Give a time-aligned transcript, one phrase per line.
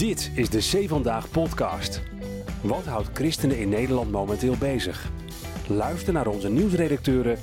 [0.00, 2.02] Dit is de Zee Vandaag podcast.
[2.62, 5.10] Wat houdt christenen in Nederland momenteel bezig?
[5.68, 7.38] Luister naar onze nieuwsredacteuren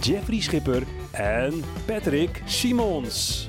[0.00, 1.52] Jeffrey Schipper en
[1.86, 3.48] Patrick Simons.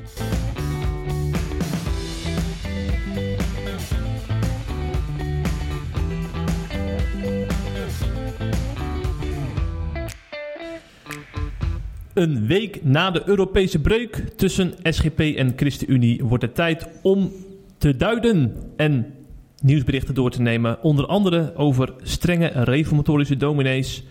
[12.14, 17.32] Een week na de Europese breuk tussen SGP en ChristenUnie wordt het tijd om
[17.82, 19.14] te duiden en
[19.62, 20.78] nieuwsberichten door te nemen.
[20.84, 24.04] Onder andere over strenge reformatorische dominees.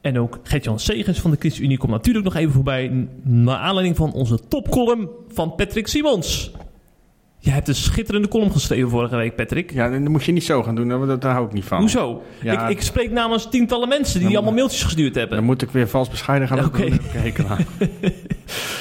[0.00, 3.08] En ook Gert-Jan Segers van de ChristenUnie komt natuurlijk nog even voorbij.
[3.22, 6.50] Naar aanleiding van onze topcolumn van Patrick Simons.
[7.38, 9.72] Jij hebt een schitterende column geschreven vorige week, Patrick.
[9.72, 11.78] Ja, dat moet je niet zo gaan doen, daar, daar hou ik niet van.
[11.78, 12.22] Hoezo?
[12.42, 12.68] Ja.
[12.68, 15.36] Ik, ik spreek namens tientallen mensen die Dan- allemaal mailtjes gestuurd hebben.
[15.36, 16.80] Dan moet ik weer vals bescheiden gaan Oké.
[16.88, 17.00] doen.
[17.46, 17.66] Daar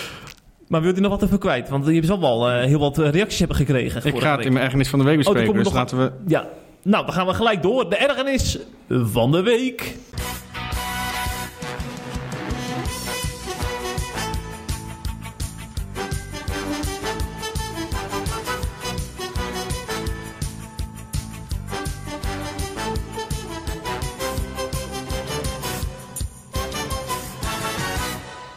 [0.70, 1.70] Maar wil je nog wat even kwijt?
[1.70, 4.06] Want je zal wel eh, heel wat eh, reacties hebben gekregen.
[4.06, 4.46] Ik ga het week.
[4.46, 6.12] in mijn ergernis van de week Oh, bespreken, we dus nog laten we...
[6.28, 6.48] Ja,
[6.84, 7.90] nou, dan gaan we gelijk door.
[7.90, 9.96] De ergernis van de week.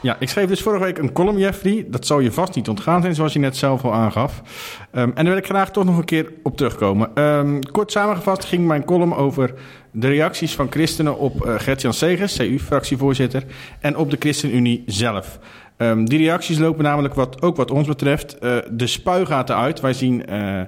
[0.03, 1.87] Ja, ik schreef dus vorige week een column, Jeffrey.
[1.89, 4.43] Dat zal je vast niet ontgaan zijn, zoals je net zelf al aangaf.
[4.91, 7.11] Ehm, en daar wil ik graag toch nog een keer op terugkomen.
[7.15, 9.55] Ehm, kort samengevat ging mijn column over
[9.91, 13.45] de reacties van christenen op eh Gert-Jan Segers, CU-fractievoorzitter,
[13.81, 15.39] en op de ChristenUnie zelf.
[15.77, 19.81] Ehm, die reacties lopen namelijk, wat, ook wat ons betreft, eh, de spuigaten uit.
[19.81, 20.61] Wij zien eh,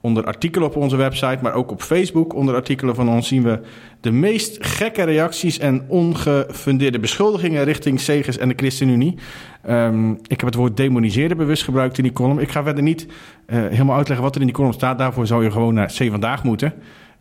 [0.00, 3.60] onder artikelen op onze website, maar ook op Facebook onder artikelen van ons zien we
[4.00, 9.18] de meest gekke reacties en ongefundeerde beschuldigingen richting Segers en de ChristenUnie.
[9.62, 12.38] Ehm, ik heb het woord demoniseren bewust gebruikt in die column.
[12.38, 13.06] Ik ga verder niet
[13.46, 14.98] eh, helemaal uitleggen wat er in die column staat.
[14.98, 16.72] Daarvoor zou je gewoon naar C Vandaag moeten.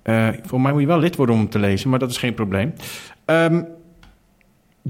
[0.01, 2.17] Eh voor mij moet je wel lid worden om hem te lezen, maar dat is
[2.17, 2.73] geen probleem.
[3.25, 3.63] Ehm,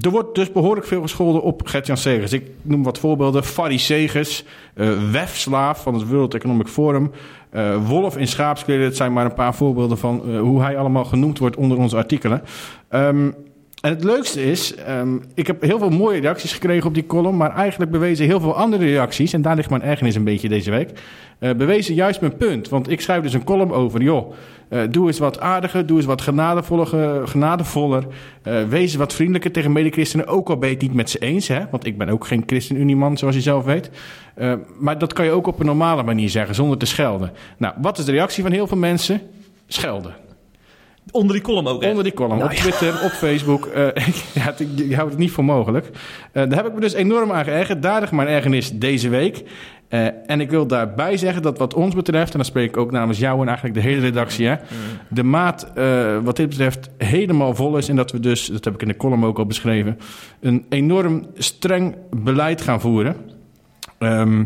[0.00, 2.32] er wordt dus behoorlijk veel gescholden op Gert-Jan Segers.
[2.32, 3.44] Ik noem wat voorbeelden.
[3.44, 7.10] Farry Segers, eh wefslaaf van het World Economic Forum...
[7.50, 11.04] eh, wolf in schaapskleren, dat zijn maar een paar voorbeelden van eh, hoe hij allemaal
[11.04, 12.42] genoemd wordt onder onze artikelen.
[12.88, 13.30] Ehm,
[13.80, 17.36] en het leukste is, ehm, ik heb heel veel mooie reacties gekregen op die column,
[17.36, 20.70] maar eigenlijk bewezen heel veel andere reacties, en daar ligt mijn ergernis een beetje deze
[20.70, 20.90] week,
[21.38, 22.68] eh, bewezen juist mijn punt.
[22.68, 24.32] Want ik schrijf dus een column over, joh,
[24.68, 26.22] eh, doe eens wat aardiger, doe eens wat
[27.24, 28.06] genadevoller,
[28.42, 31.48] eh, wees wat vriendelijker tegen medechristenen, ook al ben je het niet met ze eens,
[31.48, 31.60] hè?
[31.70, 33.90] want ik ben ook geen ChristenUnie-man, zoals je zelf weet.
[34.78, 37.32] Maar dat kan je ook op een normale manier zeggen, zonder te schelden.
[37.56, 39.20] Nou, wat is de reactie van heel veel mensen?
[39.66, 40.27] Schelden.
[41.10, 41.88] Onder die column ook, hè?
[41.88, 42.60] Onder die column, Nou op ja.
[42.62, 43.66] Twitter, op Facebook.
[43.66, 43.84] eh,
[44.34, 45.86] ja, het- je houdt het niet voor mogelijk.
[46.32, 47.82] Eh, daar heb ik me dus enorm aan geërgerd.
[47.82, 49.44] Daardig mijn ergernis deze week.
[49.88, 52.30] Eh, en ik wil daarbij zeggen dat wat ons betreft...
[52.30, 54.46] en dan spreek ik ook namens jou en eigenlijk de hele redactie...
[54.46, 54.54] Hè,
[55.10, 57.88] de maat eh, wat dit betreft helemaal vol is...
[57.88, 59.98] en dat we dus, dat heb ik in de column ook al beschreven...
[60.40, 63.16] een enorm streng beleid gaan voeren...
[63.98, 64.44] Ehm,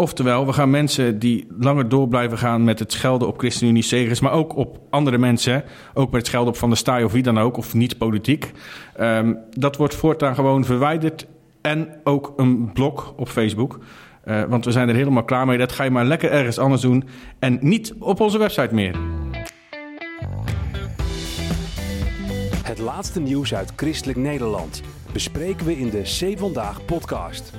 [0.00, 4.20] Oftewel, we gaan mensen die langer door blijven gaan met het schelden op ChristenUnie Segers,
[4.20, 5.64] maar ook op andere mensen,
[5.94, 8.52] ook met het schelden op Van der Staaij of wie dan ook, of niet politiek.
[8.96, 11.26] Ehm, dat wordt voortaan gewoon verwijderd
[11.60, 13.78] en ook een blok op Facebook.
[14.24, 15.58] Eh, want we zijn er helemaal klaar mee.
[15.58, 17.04] Dat ga je maar lekker ergens anders doen
[17.38, 18.96] en niet op onze website meer.
[22.62, 24.82] Het laatste nieuws uit christelijk Nederland
[25.12, 27.52] bespreken we in de C Vandaag podcast.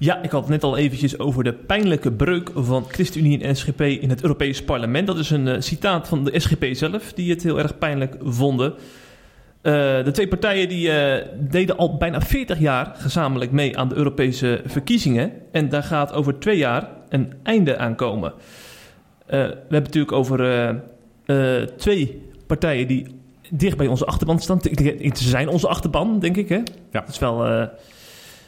[0.00, 3.80] Ja, ik had het net al eventjes over de pijnlijke breuk van ChristenUnie en SGP
[3.80, 5.06] in het Europees Parlement.
[5.06, 8.74] Dat is een eh, citaat van de SGP zelf, die het heel erg pijnlijk vonden.
[9.62, 9.72] Eh,
[10.04, 14.60] de twee partijen die, eh, deden al bijna 40 jaar gezamenlijk mee aan de Europese
[14.64, 15.32] verkiezingen.
[15.52, 18.32] En daar gaat over twee jaar een einde aan komen.
[19.26, 20.74] We hebben het natuurlijk over
[21.76, 23.06] twee partijen die
[23.50, 24.60] dicht bij onze achterban staan.
[24.62, 26.48] Ze zijn onze achterban, denk ik.
[26.48, 26.62] Hè?
[26.90, 27.00] Ja.
[27.00, 27.68] Dat is wel...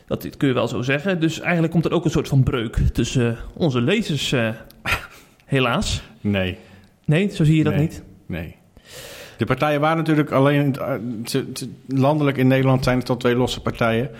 [0.06, 1.20] dat kun je wel zo zeggen.
[1.20, 4.48] Dus eigenlijk komt er ook een soort van breuk tussen eh, onze lezers, eh,
[5.44, 6.02] helaas.
[6.20, 6.58] Nee,
[7.04, 7.82] Nee, zo zie je dat Nee.
[7.82, 8.02] niet.
[8.26, 8.56] nee.
[9.36, 11.40] De partijen waren natuurlijk alleen eh,
[11.86, 14.10] landelijk in Nederland zijn het al twee losse partijen.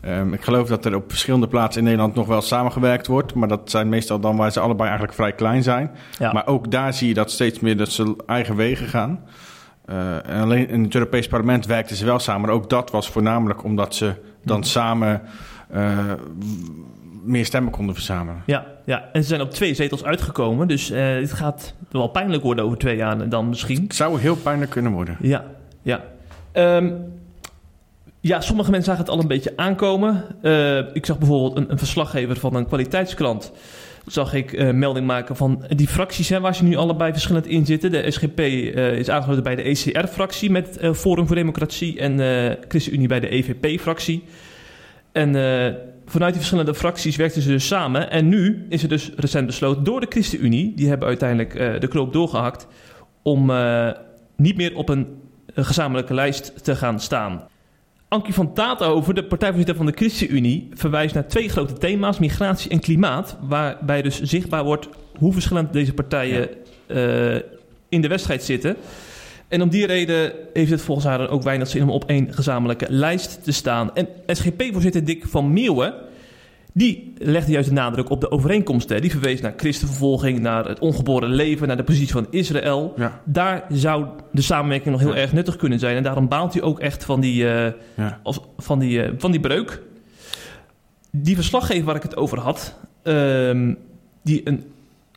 [0.00, 3.48] Ehm, ik geloof dat er op verschillende plaatsen in Nederland nog wel samengewerkt wordt, maar
[3.48, 5.90] dat zijn meestal dan waar ze allebei eigenlijk vrij klein zijn.
[6.18, 6.32] Ja.
[6.32, 9.20] Maar ook daar zie je dat steeds meer dat ze eigen wegen gaan.
[9.86, 12.46] Eh, en alleen in het Europees Parlement werkten ze wel samen.
[12.46, 15.22] Maar ook dat was voornamelijk omdat ze dan samen
[15.70, 16.12] eh,
[17.24, 18.42] meer stemmen konden verzamelen.
[18.46, 20.68] Ja, ja, en ze zijn op twee zetels uitgekomen.
[20.68, 23.82] Dus uh, dit gaat wel pijnlijk worden over twee jaar dan misschien.
[23.82, 25.16] Het zou heel pijnlijk kunnen worden.
[25.20, 25.44] Ja,
[25.82, 26.00] ja.
[26.52, 27.14] Um,
[28.20, 30.24] ja, sommige mensen zagen het al een beetje aankomen.
[30.42, 33.52] Uh, ik zag bijvoorbeeld een, een, verslaggever van een kwaliteitskrant.
[34.06, 37.66] Zag ik uh, melding maken van die fracties hè, waar ze nu allebei verschillend in
[37.66, 37.90] zitten.
[37.90, 42.18] De SGP uh, is aangesloten bij de ECR-fractie met Forum voor Democratie en
[42.68, 44.24] ChristenUnie bij de EVP-fractie.
[45.12, 45.32] En
[46.06, 48.10] vanuit die verschillende fracties werkten ze dus samen.
[48.10, 52.12] En nu is er dus recent besloten door de ChristenUnie, die hebben uiteindelijk de knoop
[52.12, 52.66] doorgehakt,
[53.22, 53.52] om
[54.36, 55.06] niet meer op een
[55.54, 57.42] gezamenlijke lijst te gaan staan.
[58.16, 62.80] Ankie van Taathoven, de partijvoorzitter van de ChristenUnie, verwijst naar twee grote thema's: migratie en
[62.80, 63.36] klimaat.
[63.40, 66.48] Waarbij dus zichtbaar wordt hoe verschillend deze partijen
[66.86, 67.34] uh,
[67.88, 68.76] in de wedstrijd zitten.
[69.48, 72.86] En om die reden heeft het volgens haar ook weinig zin om op één gezamenlijke
[72.88, 73.94] lijst te staan.
[73.94, 75.94] En SGP-voorzitter Dick van Meeuwen
[76.76, 79.00] die legde juist de nadruk op de overeenkomsten.
[79.00, 82.94] Die verwees naar christenvervolging, naar het ongeboren leven, naar de positie van Israël.
[83.24, 85.96] Daar zou de samenwerking nog heel erg nuttig kunnen zijn.
[85.96, 88.20] En daarom baalt hij ook echt van die, uh, ja.
[88.56, 89.82] van die, uh, van die breuk.
[91.10, 93.72] Die verslaggever waar ik het over had, uh,
[94.22, 94.64] die een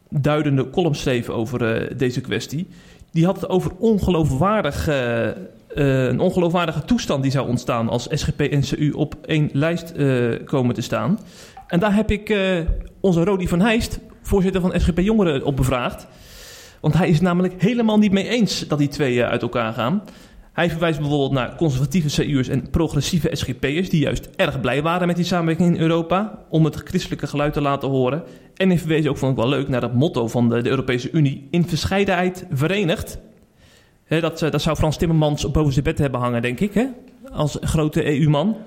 [0.09, 2.67] duidende column schreef over uh, deze kwestie,
[3.11, 4.87] die had het over ongeloofwaardig
[5.75, 10.35] uh, een ongeloofwaardige toestand die zou ontstaan als SGP en CU op één lijst uh,
[10.45, 11.19] komen te staan.
[11.67, 12.59] En daar heb ik uh,
[12.99, 16.07] onze Rodi van Heijst, voorzitter van SGP Jongeren, op bevraagd.
[16.81, 20.03] Want hij is namelijk helemaal niet mee eens dat die twee uit elkaar gaan.
[20.53, 23.89] Hij verwijst bijvoorbeeld naar conservatieve CU'ers en progressieve SGP'ers...
[23.89, 26.45] die juist erg blij waren met die samenwerking in Europa...
[26.49, 28.23] om het christelijke geluid te laten horen.
[28.55, 31.11] En hij verwees ook, vond ik wel leuk, naar het motto van de, de Europese
[31.11, 31.47] Unie...
[31.51, 33.19] in verscheidenheid verenigd
[34.09, 36.73] dat, eh, dat zou Frans Timmermans op boven zijn bed hebben hangen, denk ik.
[36.73, 36.85] Hè?
[37.31, 38.57] Als grote EU-man.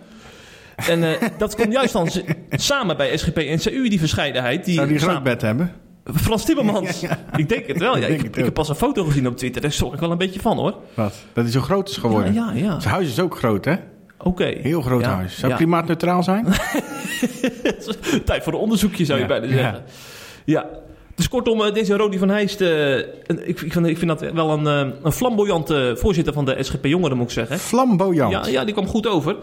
[0.76, 2.10] En uh, dat komt juist dan
[2.50, 4.64] samen bij SGP en CU, die verscheidenheid.
[4.64, 5.72] Die zou die een groot bed hebben?
[6.04, 7.02] Frans Timmermans.
[7.36, 7.98] Ik denk het wel.
[7.98, 8.06] Ja.
[8.06, 9.62] Ik, ik, heb pas een foto gezien op Twitter.
[9.62, 10.74] Daar schrok ik wel een beetje van hoor.
[10.94, 11.14] Wat?
[11.32, 12.32] Dat hij zo groot is geworden?
[12.32, 12.80] Ja, ja.
[12.80, 13.74] Zijn huis is ook groot hè?
[14.18, 14.44] Oké.
[14.44, 15.38] Heel groot huis.
[15.38, 16.46] Zou klimaatneutraal zijn?
[18.24, 19.82] Tijd voor een onderzoekje zou je bijna zeggen.
[20.44, 20.66] Ja.
[21.14, 23.06] Dus kortom, eh, deze Rodi van Heijst, uh, ik,
[23.46, 27.16] ik, vind, ik vind dat wel een, uh, een flamboyante voorzitter van de SGP Jongeren,
[27.16, 27.58] moet ik zeggen.
[27.58, 28.32] Flamboyant?
[28.32, 29.36] Ja, ja die kwam goed over.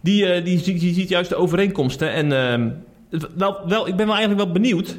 [0.00, 2.12] Die, die, die, die, ziet juist de overeenkomsten.
[2.12, 2.68] En ehm,
[3.36, 4.98] wel, wel, ik ben wel eigenlijk wel benieuwd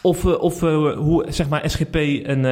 [0.00, 2.42] of, of hoe zeg maar, SGP en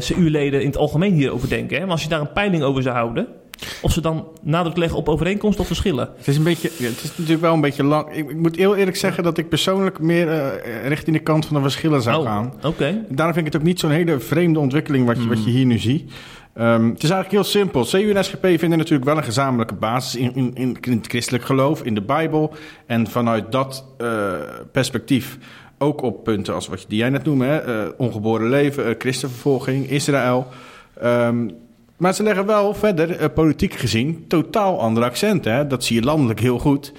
[0.00, 1.76] CU-leden in het algemeen hierover denken.
[1.76, 1.82] Hè?
[1.82, 3.26] Maar als je daar een peiling over zou houden...
[3.82, 6.10] Of ze dan nadruk leggen op overeenkomsten of verschillen?
[6.16, 8.12] Het is, een beetje, het is natuurlijk wel een beetje lang.
[8.12, 11.56] Ik, ik moet heel eerlijk zeggen dat ik persoonlijk meer uh, richting de kant van
[11.56, 12.52] de verschillen zou oh, gaan.
[12.64, 13.04] Oké.
[13.08, 15.66] Daarom vind ik het ook niet zo'n hele vreemde ontwikkeling wat je, wat je hier
[15.66, 16.12] nu ziet.
[16.58, 17.84] Um, het is eigenlijk heel simpel.
[17.84, 21.44] CU en SGP vinden natuurlijk wel een gezamenlijke basis in, in, in, in het christelijk
[21.44, 22.54] geloof, in de Bijbel.
[22.86, 24.32] En vanuit dat uh,
[24.72, 25.38] perspectief
[25.78, 30.46] ook op punten als wat die jij net noemde: hè, uh, ongeboren leven, christenvervolging, Israël.
[31.04, 31.50] Um,
[31.96, 35.52] maar ze leggen wel verder, uh, politiek gezien, totaal andere accenten.
[35.52, 35.66] Hè?
[35.66, 36.92] Dat zie je landelijk heel goed.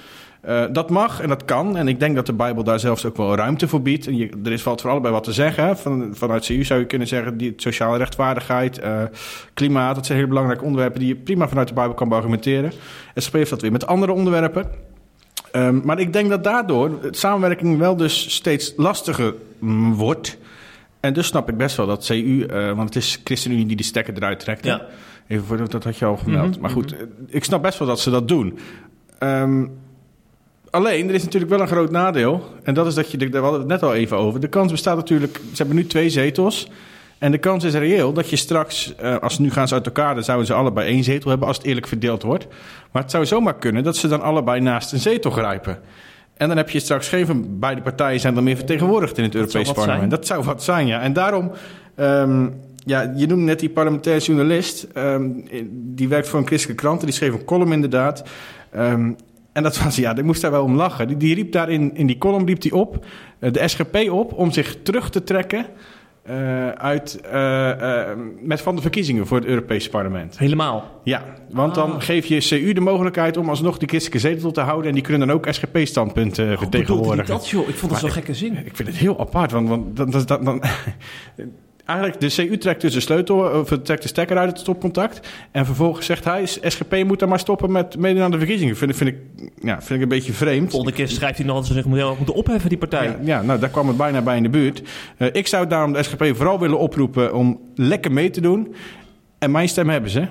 [0.48, 1.78] Uh, dat mag en dat kan.
[1.78, 4.06] En ik denk dat de Bijbel daar zelfs ook wel ruimte voor biedt.
[4.44, 5.78] Er is valt voor allebei wat te zeggen.
[5.78, 9.04] Van, vanuit CU zou je kunnen zeggen, die sociale rechtvaardigheid, uh,
[9.54, 12.72] klimaat, dat zijn hele belangrijke onderwerpen die je prima vanuit de Bijbel kan argumenteren.
[13.14, 14.66] En heeft dat weer met andere onderwerpen.
[15.52, 20.38] Um, maar ik denk dat daardoor samenwerking wel dus steeds lastiger mm, wordt.
[21.00, 23.84] En dus snap ik best wel dat CU, uh, want het is ChristenUnie die de
[23.84, 24.66] stekker eruit trekt.
[24.66, 24.86] Ja.
[25.27, 26.51] Even voor dat had je al gemeld.
[26.51, 27.10] Mhm, maar goed, mm-hmm.
[27.27, 28.60] ik snap best wel dat ze dat doen.
[29.20, 29.72] Um,
[30.70, 32.44] alleen, er is natuurlijk wel een groot nadeel.
[32.63, 34.39] En dat is dat je, daar hadden we het net al even over.
[34.39, 36.70] De kans bestaat natuurlijk, ze hebben nu twee zetels.
[37.18, 40.16] En de kans is reëel dat je straks, uh, als nu gaan ze uit elkaar,
[40.16, 42.48] dan zouden ze allebei één zetel hebben als het eerlijk verdeeld wordt.
[42.92, 45.80] Maar het zou zomaar kunnen dat ze dan allebei naast een zetel grijpen.
[46.38, 49.36] En dan heb je straks geen van beide partijen zijn dan meer vertegenwoordigd in het
[49.36, 49.98] Europees Parlement.
[49.98, 50.10] Zijn.
[50.10, 51.01] Dat zou wat zijn, ja.
[51.01, 51.51] En daarom,
[51.96, 52.53] um,
[52.86, 54.88] ja, je noemde net die parlementaire journalist.
[54.98, 57.01] Um, die werkt voor een christelijke krant.
[57.01, 58.24] Die schreef een column inderdaad.
[58.75, 59.15] Um,
[59.51, 61.08] en dat was, ja, ik moest daar wel om lachen.
[61.08, 63.06] Die, die riep daar in, in die column riep die op,
[63.39, 65.65] uh, de SGP op, om zich terug te trekken
[66.29, 68.10] uh, uit, uh, uh,
[68.41, 70.38] met van de verkiezingen voor het Europese parlement.
[70.38, 71.01] Helemaal?
[71.03, 71.88] Ja, want ah.
[71.88, 74.88] dan geef je CU de mogelijkheid om alsnog die christelijke zetel te houden...
[74.88, 77.34] en die kunnen dan ook SGP-standpunten oh, vertegenwoordigen.
[77.34, 77.69] dat joh?
[77.69, 78.65] Ik vond dat zo'n gekke zin.
[78.65, 80.12] Ik vind het heel apart, want, want dan...
[80.25, 80.63] dan, dan
[81.88, 85.27] eigenlijk de CU trekt dus de sleutel, of trekt de stekker uit het stopcontact.
[85.51, 88.77] En vervolgens zegt hij, SGP moet dan maar stoppen met meedoen aan de verkiezingen.
[88.77, 89.17] Vind, vind, ik,
[89.62, 90.72] ja, vind ik een beetje vreemd.
[90.72, 93.06] Volgende keer schrijft hij nog dat ze zich moeten opheffen, die partij.
[93.06, 94.82] Ja, ja, nou daar kwam het bijna bij in de buurt.
[95.17, 98.75] Uh, ik zou daarom de SGP vooral willen oproepen om lekker mee te doen.
[99.39, 100.27] En mijn stem hebben ze.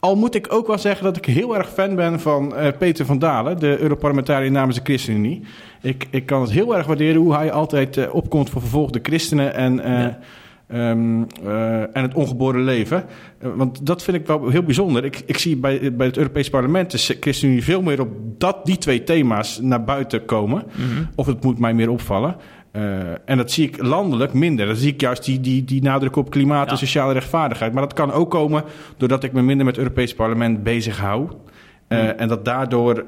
[0.00, 3.06] Al moet ik ook wel zeggen dat ik heel erg fan ben van eh, Peter
[3.06, 5.42] van Dalen, de Europarlementariër namens de ChristenUnie.
[5.82, 9.54] Ik, ik kan het heel erg waarderen hoe hij altijd eh, opkomt voor vervolgde christenen
[9.54, 10.18] en, eh, Ja.
[10.70, 13.04] Ehm, eh, en het ongeboren leven.
[13.38, 15.04] Eh, want dat vind ik wel heel bijzonder.
[15.04, 18.08] Ik, ik zie bij, bij het Europees Parlement de ChristenUnie veel meer op
[18.38, 20.64] dat, die twee thema's naar buiten komen.
[20.66, 21.04] Mhm.
[21.14, 22.36] Of het moet mij meer opvallen.
[22.72, 22.82] Eh,
[23.24, 24.66] en dat zie ik landelijk minder.
[24.66, 27.72] Dan zie ik juist die, die, die nadruk op klimaat en sociale rechtvaardigheid.
[27.72, 28.64] Maar dat kan ook komen
[28.96, 31.28] doordat ik me minder met het Europees Parlement bezig hou.
[31.88, 31.98] Hmm.
[31.98, 33.04] En dat daardoor,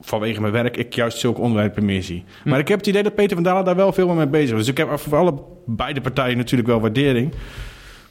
[0.00, 2.24] vanwege mijn werk, ik juist zulke onderwerpen meer zie.
[2.42, 2.50] Hmm.
[2.50, 4.50] Maar ik heb het idee dat Peter van Dalen daar wel veel meer mee bezig
[4.50, 4.58] is.
[4.58, 5.34] Dus ik heb voor alle
[5.66, 7.32] beide partijen natuurlijk wel waardering.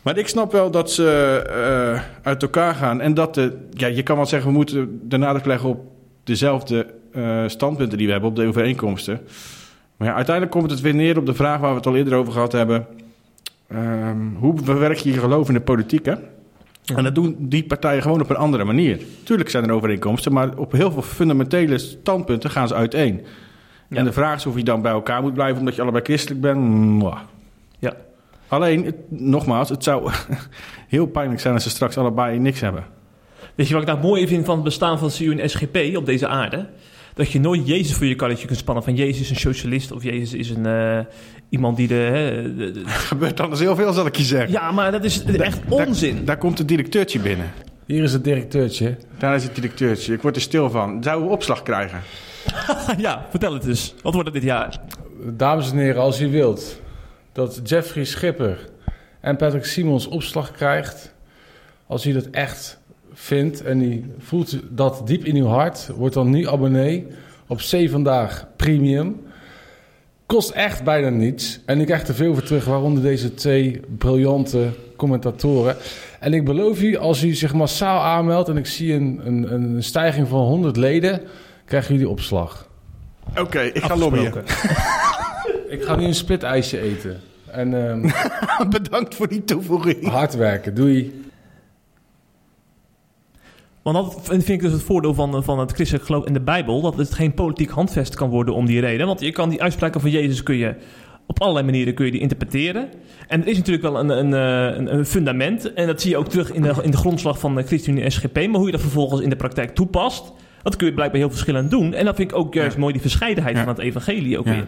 [0.02, 3.02] Maar ik snap wel dat ze eh, uit elkaar gaan.
[3.02, 5.80] En dat de, ja, je kan wel zeggen, we moeten de nadruk leggen op
[6.24, 9.20] dezelfde eh, standpunten die we hebben, op de overeenkomsten.
[9.98, 12.14] Maar ja, uiteindelijk komt het weer neer op de vraag waar we het al eerder
[12.14, 12.88] over gehad hebben.
[13.68, 16.14] Ehm, hoe bewerk je je geloof in de politiek, hè?
[16.96, 19.00] En dat doen die partijen gewoon op een andere manier.
[19.24, 23.22] Tuurlijk zijn er overeenkomsten, maar op heel veel fundamentele standpunten gaan ze uiteen.
[23.90, 23.98] Ja.
[23.98, 26.42] En de vraag is of je dan bij elkaar moet blijven omdat je allebei christelijk
[26.42, 26.58] bent.
[26.60, 27.20] Mwah.
[27.80, 27.94] Ja.
[28.48, 30.12] Alleen, het- nogmaals, het zou
[30.88, 32.86] heel pijnlijk zijn als ze straks allebei niks hebben.
[33.56, 36.06] Weet je wat ik nou mooi vind van het bestaan van CU en SGP op
[36.06, 36.66] deze aarde?
[37.18, 38.84] Dat je nooit Jezus voor je karretje kunt spannen.
[38.84, 41.00] Van Jezus is een socialist of Jezus is een, eh,
[41.50, 44.52] iemand die de, hè, de- de- Er gebeurt anders heel veel, zal ik je zeggen.
[44.52, 46.26] Ja, maar dat is echt onzin.
[46.26, 47.52] Daar komt het directeurtje binnen.
[47.86, 48.98] Hier is het directeurtje.
[49.18, 50.14] Daar is het directeurtje.
[50.14, 51.04] Ik word er stil van.
[51.04, 52.02] Zouden we opslag krijgen?
[52.98, 53.94] ja, vertel het eens.
[54.02, 54.80] Wat wordt het dit jaar?
[55.34, 56.82] Dames en heren, als u wilt
[57.32, 58.70] dat Jeffrey Schipper
[59.22, 61.14] en Patrick Simons opslag krijgt,
[61.88, 62.80] als u dat echt
[63.20, 67.08] vindt en u voelt dat diep in uw hart, word dan nu abonnee
[67.48, 69.22] op C Vandaag Premium.
[70.26, 71.60] Kost echt bijna niets.
[71.66, 75.76] En u krijgt er veel voor terug, waaronder deze twee briljante commentatoren.
[76.20, 79.84] En ik beloof u, als u zich massaal aanmeldt en ik zie een, een, een
[79.84, 81.22] stijging van 100 leden,
[81.66, 82.68] krijgen jullie opslag.
[83.38, 84.34] Oké, ik ga lobbyen.
[85.70, 87.20] Ik ga nu een split-ijsje eten.
[87.46, 88.10] En ehm,
[88.70, 90.08] Bedankt voor die toevoeging.
[90.08, 90.76] hard werken.
[90.76, 91.26] Doei.
[93.94, 96.82] Want dat vind ik dus het voordeel van, van het christelijk geloof in de Bijbel.
[96.82, 99.08] Dat het geen politiek handvest kan worden om die reden.
[99.08, 100.76] Want je kan die uitspraken van Jezus kun je
[101.26, 102.90] op allerlei manieren kun je die interpreteren.
[103.28, 105.74] En er is natuurlijk wel een, een, eh, een, een fundament.
[105.74, 108.12] En dat zie je ook terug in de, in de grondslag van de ChristenUnie en
[108.12, 108.36] SGP.
[108.36, 110.34] Maar hoe je dat vervolgens in de praktijk toepast...
[110.64, 111.94] dat kun je blijkbaar heel verschillend doen.
[111.94, 112.80] En dat vind ik ook juist Ja.
[112.80, 113.64] mooi, die verscheidenheid Ja.
[113.64, 114.52] van het evangelie ook Ja.
[114.52, 114.68] weer.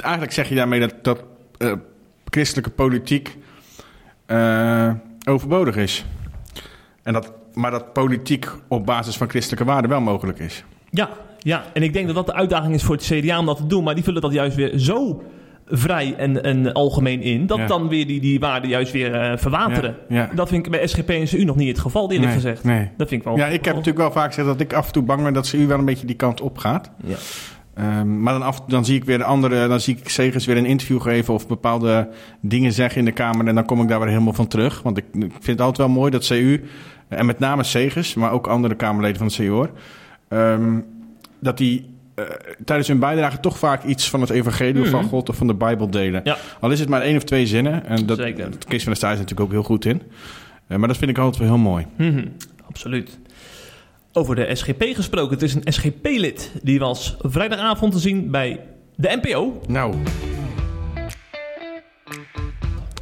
[0.00, 1.24] Eigenlijk zeg je daarmee dat, dat
[1.58, 1.72] eh,
[2.30, 3.36] christelijke politiek
[4.26, 4.92] eh,
[5.28, 6.04] overbodig is.
[7.02, 10.64] En dat, maar dat politiek op basis van christelijke waarden wel mogelijk is.
[10.90, 11.08] Ja,
[11.38, 13.66] ja, en ik denk dat dat de uitdaging is voor het CDA om dat te
[13.66, 13.84] doen.
[13.84, 15.22] Maar die vullen dat juist weer zo
[15.66, 17.46] vrij en, en algemeen in...
[17.46, 17.66] dat Ja.
[17.66, 19.96] dan weer die, die waarden juist weer eh, verwateren.
[20.08, 20.30] Ja, ja.
[20.34, 22.64] Dat vind ik bij SGP en CU nog niet het geval, eerlijk Nee, gezegd.
[22.64, 22.90] Nee.
[22.96, 23.36] Dat vind ik wel...
[23.36, 25.46] Ja, ik heb natuurlijk wel vaak gezegd dat ik af en toe bang ben dat
[25.46, 26.90] ze u wel een beetje die kant op gaat.
[27.04, 27.16] Ja.
[27.74, 30.56] Ehm, maar dan, af, dan zie ik weer de andere, dan zie ik Segers weer
[30.56, 32.08] een interview geven of bepaalde
[32.40, 33.46] dingen zeggen in de Kamer.
[33.46, 34.82] En dan kom ik daar weer helemaal van terug.
[34.82, 36.64] Want ik, ik vind het altijd wel mooi dat CU,
[37.08, 39.70] en met name Segers, maar ook andere Kamerleden van het CU, hoor,
[40.28, 40.78] ehm,
[41.40, 42.24] dat die eh,
[42.64, 45.08] tijdens hun bijdrage toch vaak iets van het evangelie van Mhm.
[45.08, 46.20] God of van de Bijbel delen.
[46.24, 46.36] Ja.
[46.60, 47.86] Al is het maar één of twee zinnen.
[47.86, 48.48] En dat, Zeker.
[48.68, 50.02] Kees van der Staaij is natuurlijk ook heel goed in.
[50.66, 51.86] Eh, maar dat vind ik altijd wel heel mooi.
[51.96, 52.26] Mhm,
[52.68, 53.18] absoluut.
[54.16, 55.32] Over de SGP gesproken.
[55.32, 56.52] Het is een SGP-lid.
[56.62, 58.60] Die was vrijdagavond te zien bij
[58.96, 59.60] de NPO.
[59.66, 59.94] Nou.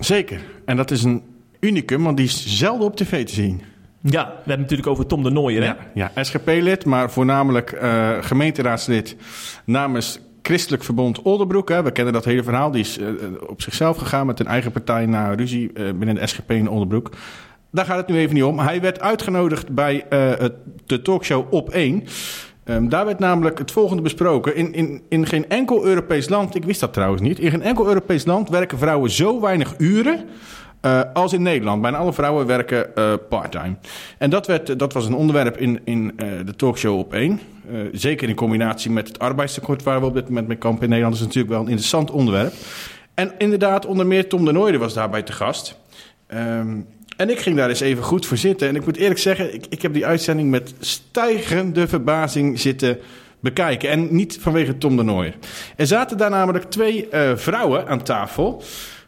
[0.00, 0.40] Zeker.
[0.64, 1.22] En dat is een
[1.60, 3.62] unicum, want die is zelden op tv te zien.
[4.00, 5.62] Ja, we hebben het natuurlijk over Tom de Nooier.
[5.62, 5.66] Hè?
[5.94, 9.16] Ja, ja SGP-lid, maar voornamelijk eh, gemeenteraadslid
[9.64, 11.68] namens Christelijk Verbond Oldenbroek.
[11.68, 11.82] Hè.
[11.82, 12.70] We kennen dat hele verhaal.
[12.70, 13.06] Die is eh,
[13.46, 17.10] op zichzelf gegaan met een eigen partij na ruzie eh, binnen de SGP in Oldenbroek.
[17.72, 18.58] Daar gaat het nu even niet om.
[18.58, 20.48] Hij werd uitgenodigd bij eh,
[20.86, 22.04] de talkshow Op 1.
[22.64, 24.56] Ehm, daar werd namelijk het volgende besproken.
[24.56, 27.86] In, in, in geen enkel Europees land, ik wist dat trouwens niet, in geen enkel
[27.86, 30.24] Europees land werken vrouwen zo weinig uren
[30.80, 31.82] eh, als in Nederland.
[31.82, 33.76] Bijna alle vrouwen werken eh parttime.
[34.18, 36.12] En dat, werd, dat was een onderwerp in, in
[36.44, 37.40] de talkshow op één.
[37.92, 41.14] Zeker in combinatie met het arbeidstekort waar we op dit moment mee kampen in Nederland.
[41.14, 42.52] is natuurlijk wel een interessant onderwerp.
[43.14, 45.78] En inderdaad, onder meer Tom de Nooijer was daarbij te gast.
[46.26, 46.80] Ehm,
[47.16, 48.68] en ik ging daar eens even goed voor zitten.
[48.68, 52.98] En ik moet eerlijk zeggen, ik, ik heb die uitzending met stijgende verbazing zitten
[53.40, 53.90] bekijken.
[53.90, 55.34] En niet vanwege Tom de Nooijer.
[55.76, 58.62] Er zaten daar namelijk twee eh, vrouwen aan tafel.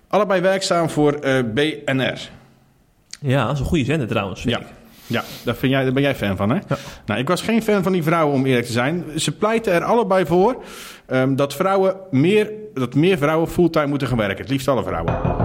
[0.08, 2.18] Allebei werkzaam voor eh, BNR.
[3.20, 4.40] Ja, dat is een goede zender trouwens.
[4.40, 4.60] vind Ja.
[4.60, 4.66] ik.
[5.06, 6.54] Ja, daar, vind jij, daar ben jij fan van, hè?
[6.68, 6.76] Ja.
[7.06, 9.04] Nou, ik was geen fan van die vrouwen, om eerlijk te zijn.
[9.16, 10.62] Ze pleiten er allebei voor
[11.06, 14.38] ehm, dat, vrouwen meer, dat meer vrouwen fulltime moeten gaan werken.
[14.38, 15.43] Het liefst alle vrouwen.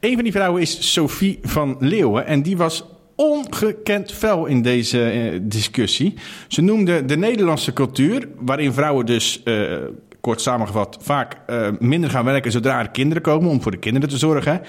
[0.00, 2.26] Een van die vrouwen is Sophie van Leeuwen.
[2.26, 2.84] En die was
[3.14, 6.14] ongekend fel in deze eh, discussie.
[6.48, 9.76] Ze noemde de Nederlandse cultuur, waarin vrouwen dus, eh,
[10.20, 14.08] kort samengevat, vaak eh, minder gaan werken zodra er kinderen komen om voor de kinderen
[14.08, 14.60] te zorgen.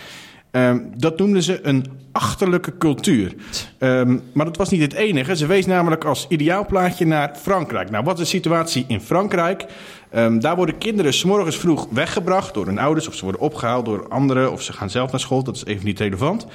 [0.57, 3.35] Ehm, dat noemden ze een achterlijke cultuur.
[3.77, 5.35] Ehm, maar dat was niet het enige.
[5.35, 7.89] Ze wees namelijk als ideaalplaatje naar Frankrijk.
[7.89, 9.65] Nou, wat is de situatie in Frankrijk?
[10.09, 13.07] Ehm, daar worden kinderen s'morgens vroeg weggebracht door hun ouders...
[13.07, 14.51] of ze worden opgehaald door anderen...
[14.51, 16.47] of ze gaan zelf naar school, dat is even niet relevant.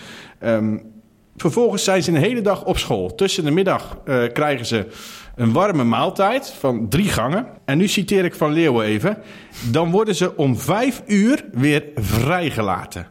[1.37, 3.15] Vervolgens zijn ze een hele dag op school.
[3.15, 4.87] Tussen de middag eh, krijgen ze
[5.37, 7.47] een warme maaltijd van drie gangen.
[7.65, 9.19] En nu citeer ik Van Leeuwen even.
[9.71, 13.07] Dan worden ze om vijf uur weer vrijgelaten.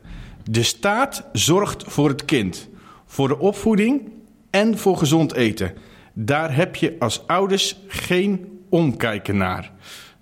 [0.52, 2.70] De staat zorgt voor het kind,
[3.06, 4.02] voor de opvoeding
[4.50, 5.74] en voor gezond eten.
[6.14, 9.72] Daar heb je als ouders geen omkijken naar.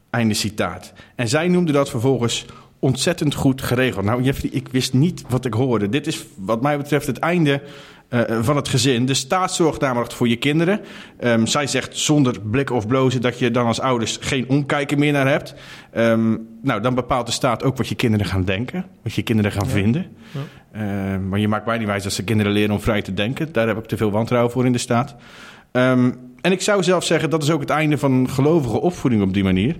[0.09, 0.93] Einde citaat.
[1.15, 2.45] En zij noemde dat vervolgens
[2.79, 4.05] ontzettend goed geregeld.
[4.05, 5.89] Nou, Jeffrey, ik wist niet wat ik hoorde.
[5.89, 7.61] Dit is wat mij betreft het einde
[8.09, 9.05] uh, van het gezin.
[9.05, 10.81] De staat zorgt namelijk voor je kinderen.
[11.19, 15.11] Um, zij zegt zonder blik of blozen dat je dan als ouders geen omkijken meer
[15.11, 15.55] naar hebt.
[15.97, 19.51] Um, nou, dan bepaalt de staat ook wat je kinderen gaan denken, wat je kinderen
[19.51, 19.71] gaan ja.
[19.71, 20.05] vinden.
[20.31, 20.39] Ja.
[20.75, 23.51] Uh, maar je maakt mij niet wijs dat ze kinderen leren om vrij te denken.
[23.51, 25.15] Daar heb ik te veel wantrouwen voor in de staat.
[25.71, 29.43] En ik zou zelf zeggen dat is ook het einde van gelovige opvoeding op die
[29.43, 29.77] manier.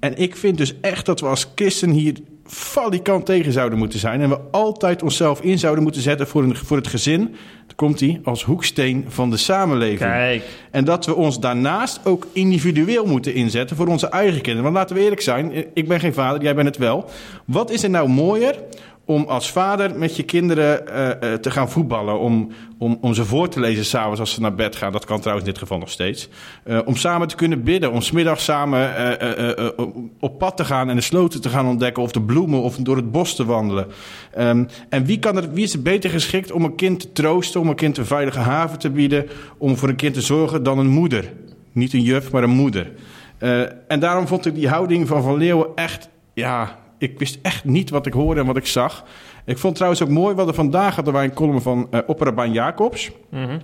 [0.00, 2.14] en ik vind dus echt dat we als christen hier
[2.52, 4.20] valikant tegen zouden moeten zijn.
[4.20, 7.20] En we altijd onszelf in zouden moeten zetten voor, een, voor het gezin.
[7.66, 9.98] Dan komt hij als hoeksteen van de samenleving.
[9.98, 10.42] Kijk.
[10.70, 14.62] En dat we ons daarnaast ook individueel moeten inzetten voor onze eigen kinderen.
[14.62, 17.10] Want laten we eerlijk zijn, ik ben geen vader, jij bent het wel.
[17.44, 18.58] Wat is er nou mooier
[19.08, 22.18] om als vader met je kinderen uh, uh, te gaan voetballen.
[22.18, 22.48] Om,
[22.78, 24.92] om, om ze voor te lezen s'avonds als ze naar bed gaan.
[24.92, 26.28] Dat kan trouwens in dit geval nog steeds.
[26.64, 27.92] Uh, om samen te kunnen bidden.
[27.92, 28.90] Om smiddags samen
[30.20, 32.02] op pad te gaan en de sloten te gaan ontdekken.
[32.02, 33.86] Of de bloemen of door het bos te wandelen.
[34.38, 37.60] Um, en wie, kan er, wie is er beter geschikt om een kind te troosten.
[37.60, 39.26] Om een kind een veilige haven te bieden.
[39.58, 41.32] Om voor een kind te zorgen dan een moeder.
[41.72, 42.92] Niet een juf, maar een moeder.
[43.88, 46.08] en daarom vond ik die houding van Van Leeuwen echt...
[46.34, 49.04] Ja, ik wist echt niet wat ik hoorde en wat ik zag.
[49.44, 52.46] Ik vond trouwens ook mooi, wat er vandaag hadden wij een column van uh, Opera
[52.46, 53.10] Jacobs.
[53.30, 53.60] Mm -hmm.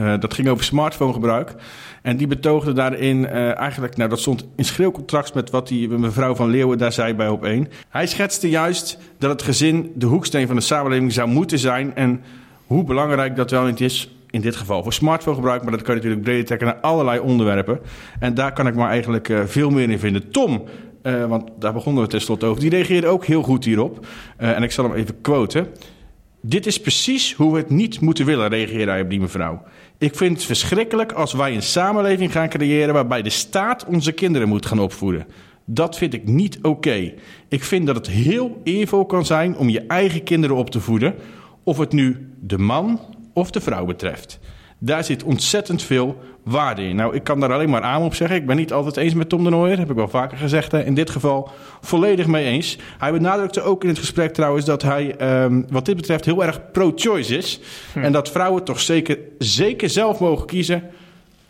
[0.00, 1.54] uh, dat ging over smartphonegebruik.
[2.02, 6.34] En die betoogde daarin uh, eigenlijk, nou dat stond in schreeuwcontract met wat die mevrouw
[6.34, 7.68] van Leeuwen daar zei bij op één.
[7.88, 11.94] Hij schetste juist dat het gezin de hoeksteen van de samenleving zou moeten zijn.
[11.94, 12.22] En
[12.66, 16.00] hoe belangrijk dat wel niet is in dit geval voor smartphonegebruik, maar dat kan je
[16.00, 17.80] natuurlijk breder trekken naar allerlei onderwerpen.
[18.18, 20.30] En daar kan ik maar eigenlijk veel meer in vinden.
[20.30, 20.64] Tom,
[21.04, 24.06] uh, want daar begonnen we tenslotte over, die reageerde ook heel goed hierop.
[24.40, 25.66] Uh, en ik zal hem even quoten.
[26.40, 29.62] Dit is precies hoe we het niet moeten willen, reageerde hij op die mevrouw.
[29.98, 34.48] Ik vind het verschrikkelijk als wij een samenleving gaan creëren waarbij de staat onze kinderen
[34.48, 35.26] moet gaan opvoeden.
[35.64, 37.12] Dat vind ik niet oké.
[37.48, 41.14] Ik vind dat het heel eervol kan zijn om je eigen kinderen op te voeden,
[41.62, 43.00] of het nu de man
[43.32, 44.38] of de vrouw betreft.
[44.84, 46.96] Daar zit ontzettend veel waarde in.
[46.96, 48.36] Nou, ik kan daar alleen maar aan op zeggen.
[48.36, 50.72] Ik ben niet altijd eens met Tom de Nooijer, heb ik wel vaker gezegd.
[50.72, 50.84] Hè.
[50.84, 52.78] In dit geval volledig mee eens.
[52.98, 56.70] Hij benadrukte ook in het gesprek trouwens dat hij um, wat dit betreft heel erg
[56.72, 57.60] pro-choice is.
[57.92, 57.98] Hm.
[57.98, 60.82] En dat vrouwen toch zeker, zeker zelf mogen kiezen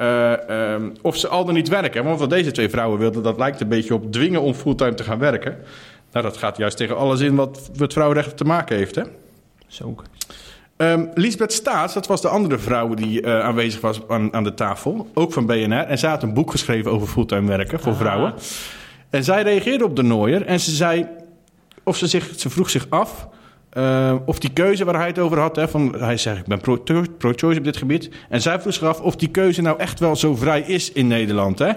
[0.01, 0.33] uh,
[0.73, 2.05] um, of ze al dan niet werken.
[2.05, 5.05] Want wat deze twee vrouwen wilden, dat lijkt een beetje op dwingen om fulltime te
[5.05, 5.57] gaan werken.
[6.13, 9.03] Nou, dat gaat juist tegen alles in wat met vrouwenrechten te maken heeft, hè?
[9.67, 9.95] Zo.
[10.77, 14.55] Um, Lisbeth Staats, dat was de andere vrouw die uh, aanwezig was aan, aan, de
[14.55, 15.73] tafel, ook van BNR.
[15.73, 17.99] En zij had een boek geschreven over fulltime werken voor ah.
[17.99, 18.35] vrouwen.
[19.11, 21.07] En zij reageerde op de Nooier en ze zei,
[21.83, 23.29] of ze, zich, ze vroeg zich af
[23.79, 26.61] uh, of die keuze waar hij het over had, hè, van, hij zegt ik ben
[26.61, 28.11] pro-choice pro op dit gebied.
[28.29, 31.07] En zij vroeg zich af of die keuze nou echt wel zo vrij is in
[31.07, 31.59] Nederland.
[31.59, 31.73] Hè?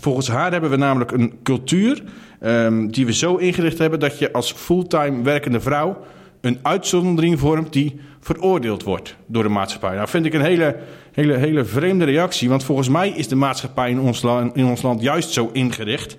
[0.00, 2.02] Volgens haar hebben we namelijk een cultuur
[2.42, 5.96] um, die we zo ingericht hebben dat je als fulltime werkende vrouw
[6.40, 9.94] een uitzondering vormt die veroordeeld wordt door de maatschappij.
[9.94, 10.76] Nou, vind ik een hele,
[11.12, 12.48] hele, hele vreemde reactie.
[12.48, 14.24] Want volgens mij is de maatschappij in ons,
[14.54, 16.16] in ons land juist zo ingericht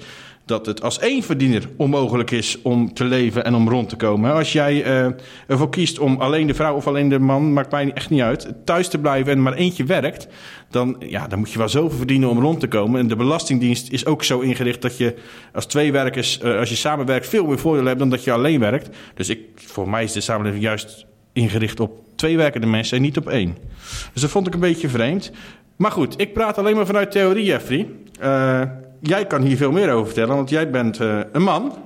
[0.51, 4.33] dat het als één verdiener onmogelijk is om te leven en om rond te komen.
[4.33, 5.11] Als jij uh,
[5.47, 8.53] ervoor kiest om alleen de vrouw of alleen de man, maakt mij echt niet uit,
[8.65, 10.27] thuis te blijven en maar eentje werkt,
[10.69, 12.99] dan, ja, dan moet je wel zoveel verdienen om rond te komen.
[12.99, 15.15] En de Belastingdienst is ook zo ingericht dat je
[15.53, 18.59] als twee werkers, uh, als je samenwerkt, veel meer voordeel hebt dan dat je alleen
[18.59, 18.89] werkt.
[19.13, 23.17] Dus ik, voor mij is de samenleving juist ingericht op twee werkende mensen en niet
[23.17, 23.57] op één.
[24.13, 25.31] Dus dat vond ik een beetje vreemd.
[25.75, 27.87] Maar goed, ik praat alleen maar vanuit theorie, Jeffrey.
[28.21, 28.61] Uh,
[29.01, 31.77] jij kan hier veel meer over vertellen, want jij bent uh, een man.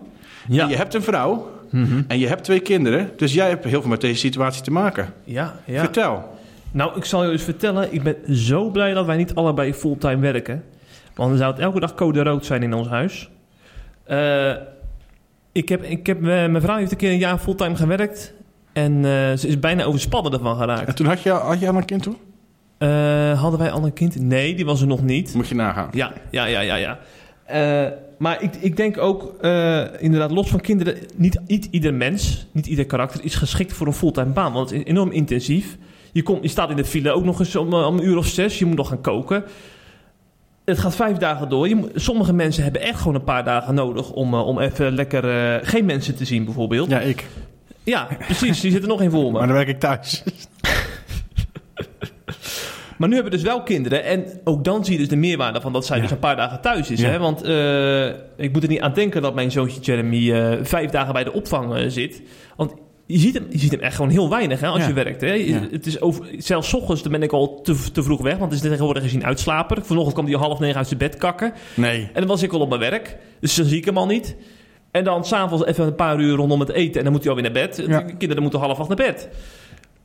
[0.47, 0.63] Ja.
[0.63, 1.53] En je hebt een vrouw.
[1.69, 2.05] Mm -hmm.
[2.07, 3.11] En je hebt twee kinderen.
[3.17, 5.13] Dus jij hebt heel veel met deze situatie te maken.
[5.23, 5.79] Ja, ja.
[5.79, 6.37] Vertel.
[6.71, 7.93] Nou, ik zal je eens vertellen.
[7.93, 10.63] Ik ben zo blij dat wij niet allebei fulltime werken.
[11.15, 13.29] Want dan zou het elke dag code rood zijn in ons huis.
[14.09, 14.53] Uh,
[15.51, 18.33] ik heb, ik heb, mijn vrouw heeft een keer een jaar fulltime gewerkt.
[18.73, 20.87] En eh, ze is bijna overspannen ervan geraakt.
[20.87, 22.17] En toen had je, had je al een kind toen?
[22.77, 24.21] Eh, hadden wij al een kind?
[24.21, 25.33] Nee, die was er nog niet.
[25.33, 25.89] Moet je nagaan.
[25.91, 26.75] Ja, ja, ja, ja.
[26.75, 26.99] ja.
[27.45, 32.47] Eh, maar ik, ik denk ook, eh, inderdaad, los van kinderen, niet, niet ieder mens,
[32.51, 34.53] niet ieder karakter is geschikt voor een fulltime baan.
[34.53, 35.77] Want het is enorm intensief.
[36.11, 38.25] Je, komt, je staat in de file ook nog eens om, om een uur of
[38.27, 38.59] zes.
[38.59, 39.43] Je moet nog gaan koken.
[40.65, 41.67] Het gaat vijf dagen door.
[41.69, 45.23] Je sommige mensen hebben echt gewoon een paar dagen nodig om, om even lekker
[45.65, 46.89] geen mensen te zien, bijvoorbeeld.
[46.89, 47.01] Ja,
[47.83, 48.17] Ja, ik.
[48.17, 48.59] precies.
[48.61, 49.31] Die zitten nog in voor me.
[49.37, 50.23] Maar dan werk ik thuis.
[52.97, 54.03] Maar nu hebben we dus wel kinderen.
[54.03, 56.01] En ook dan zie je dus de meerwaarde van dat zij Ja.
[56.01, 56.99] dus een paar dagen thuis is.
[57.01, 57.09] Ja.
[57.09, 57.19] Hè?
[57.19, 58.07] Want eh,
[58.45, 61.33] ik moet er niet aan denken dat mijn zoontje Jeremy eh, vijf dagen bij de
[61.33, 62.21] opvang eh, zit.
[62.55, 62.73] Want
[63.07, 64.87] je ziet, hem, je ziet hem echt gewoon heel weinig hè, als Ja.
[64.87, 65.21] je werkt.
[65.21, 65.33] Hè?
[65.33, 65.59] Ja.
[65.71, 68.37] Het is over, zelfs 's ochtends dan ben ik al te, te vroeg weg.
[68.37, 69.77] Want het is tegenwoordig gezien uitslaper.
[69.85, 71.53] Vanochtend kwam hij om half negen uit zijn bed kakken.
[71.75, 72.01] Nee.
[72.01, 73.17] En dan was ik al op mijn werk.
[73.39, 74.35] Dus dan zie ik hem al niet.
[74.91, 76.97] En dan s'avonds even een paar uur rondom het eten.
[76.97, 77.83] En dan moet hij alweer naar bed.
[77.87, 78.01] Ja.
[78.01, 79.29] De kinderen moeten half acht naar bed.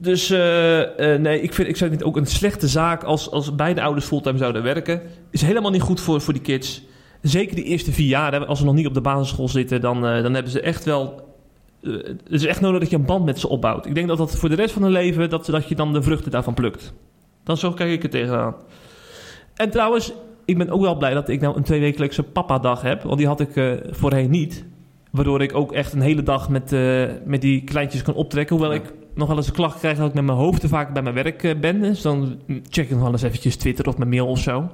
[0.02, 3.54] Dus eh, eh, nee, ik, vind, ik zou het ook een slechte zaak als, als
[3.54, 5.02] beide ouders fulltime zouden werken.
[5.30, 6.82] Is helemaal niet goed voor, voor die kids.
[7.22, 10.22] Zeker die eerste vier jaar, als ze nog niet op de basisschool zitten, dan, eh,
[10.22, 11.28] dan hebben ze echt wel.
[11.82, 13.86] het is echt nodig dat je een band met ze opbouwt.
[13.86, 16.02] Ik denk dat dat voor de rest van hun leven, dat, dat je dan de
[16.02, 16.92] vruchten daarvan plukt.
[17.44, 18.54] Dan zo kijk ik er tegenaan.
[19.54, 20.12] En trouwens,
[20.44, 23.02] ik ben ook wel blij dat ik nou een tweewekelijkse papa-dag heb.
[23.02, 24.64] Want die had ik voorheen niet.
[25.10, 26.70] Waardoor ik ook echt een hele dag met,
[27.24, 28.56] met die kleintjes kan optrekken.
[28.56, 30.92] Hoewel ik nog wel eens een klacht krijg dat ik met mijn hoofd te vaak
[30.92, 31.80] bij mijn werk eh, ben.
[31.82, 34.70] Dus dan check ik nog wel eens eventjes Twitter of mijn mail of zo.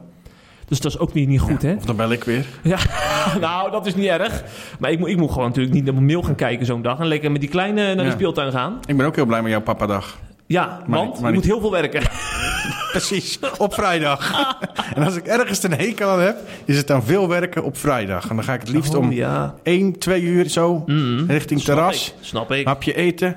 [0.69, 1.75] Dus dat is ook niet, niet goed, hè?
[1.75, 2.47] Of dan bel ik weer.
[3.41, 4.45] nou, dat is niet erg.
[4.79, 6.99] Maar ik moet, ik moet gewoon natuurlijk niet naar mijn mail gaan kijken zo'n dag.
[6.99, 8.11] En lekker met die kleine naar de Ja.
[8.11, 8.79] speeltuin gaan.
[8.87, 10.19] Ik ben ook heel blij met jouw papadag.
[10.47, 12.03] Ja, Maar- want maar je moet heel veel werken.
[12.93, 14.33] Precies, op vrijdag.
[14.95, 18.29] en als ik ergens een hekel aan heb, is het dan veel werken op vrijdag.
[18.29, 19.55] En dan ga ik het liefst Oh, om ja.
[19.63, 21.25] 1, 2 uur zo Mhm.
[21.31, 22.07] richting Snap terras.
[22.09, 22.67] ik, Snap ik.
[22.67, 23.37] Hapje eten,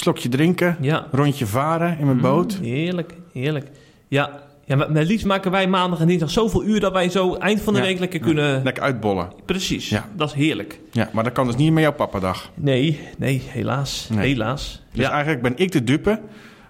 [0.00, 1.06] slokje drinken, Ja.
[1.12, 2.56] rondje varen in mijn boot.
[2.58, 3.66] Mm, heerlijk, heerlijk.
[4.08, 4.30] Ja,
[4.64, 7.72] ja maar liefst maken wij maandag en dinsdag zoveel uur dat wij zo eind van
[7.74, 7.86] de Ja.
[7.86, 8.62] week lekker kunnen...
[8.62, 9.32] Lekker uitbollen.
[9.44, 10.08] Precies, Ja.
[10.16, 10.80] dat is heerlijk.
[10.90, 12.50] Ja, maar dat kan dus niet met jouw papadag.
[12.54, 14.08] Nee, nee, helaas.
[14.12, 14.28] Nee.
[14.28, 14.82] Helaas.
[14.92, 15.10] Dus ja.
[15.10, 16.20] eigenlijk ben ik de dupe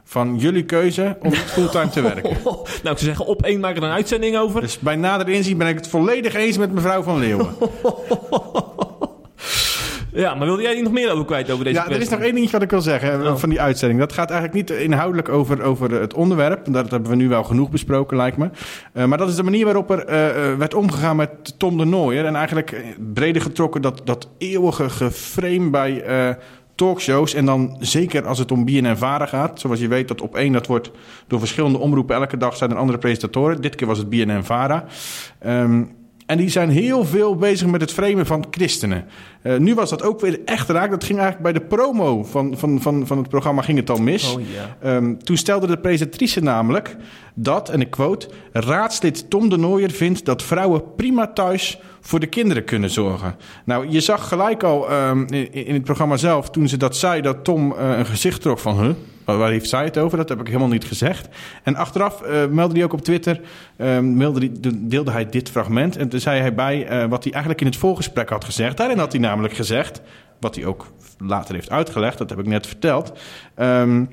[0.04, 2.30] van jullie keuze om fulltime te werken.
[2.44, 4.60] nou, ik zou zeggen, op één maak er een uitzending over.
[4.60, 7.48] Dus bij nader inzien ben ik het volledig eens met mevrouw van Leeuwen.
[10.14, 12.32] Ja, maar wilde jij nog meer over kwijt over deze Ja, er is nog één
[12.32, 13.36] dingetje wat ik wil zeggen eh, Oh.
[13.36, 14.00] van die uitzending.
[14.00, 16.72] Dat gaat eigenlijk niet inhoudelijk over, over het onderwerp.
[16.72, 18.50] Dat hebben we nu wel genoeg besproken, lijkt me.
[18.92, 22.24] Eh, maar dat is de manier waarop er eh, werd omgegaan met Tom de Nooier.
[22.24, 26.04] En eigenlijk breder getrokken dat, dat eeuwige geframe bij
[26.74, 27.34] talkshows.
[27.34, 29.60] En dan zeker als het om BNN-Vara gaat.
[29.60, 30.90] Zoals je weet, dat op één dat wordt
[31.26, 32.16] door verschillende omroepen.
[32.16, 33.60] Elke dag zijn er andere presentatoren.
[33.62, 34.84] Dit keer was het BNN-Vara.
[35.38, 35.82] Ehm
[36.26, 39.04] en die zijn heel veel bezig met het framen van christenen.
[39.42, 40.90] Eh, nu was dat ook weer echt raak.
[40.90, 43.96] Dat ging eigenlijk bij de promo van, van, van, van het programma ging het al
[43.96, 44.34] mis.
[44.34, 44.42] Oh.
[44.80, 46.96] Ehm, toen stelde de presentatrice namelijk
[47.34, 48.28] dat, en ik quote...
[48.52, 53.36] raadslid Tom de Nooijer vindt dat vrouwen prima thuis voor de kinderen kunnen zorgen.
[53.64, 57.20] Nou, je zag gelijk al ehm, in, in het programma zelf, toen ze dat zei...
[57.20, 58.90] dat Tom eh, een gezicht trok van, huh?
[59.24, 60.18] Waar heeft zij het over?
[60.18, 61.28] Dat heb ik helemaal niet gezegd.
[61.62, 63.40] En achteraf eh, meldde hij ook op Twitter,
[63.76, 64.50] ehm, meldde
[64.88, 65.96] deelde hij dit fragment.
[65.96, 68.76] En toen zei hij bij eh, wat hij eigenlijk in het voorgesprek had gezegd.
[68.76, 70.00] Daarin had hij namelijk gezegd,
[70.40, 73.12] wat hij ook later heeft uitgelegd, dat heb ik net verteld.
[73.54, 74.04] ehm,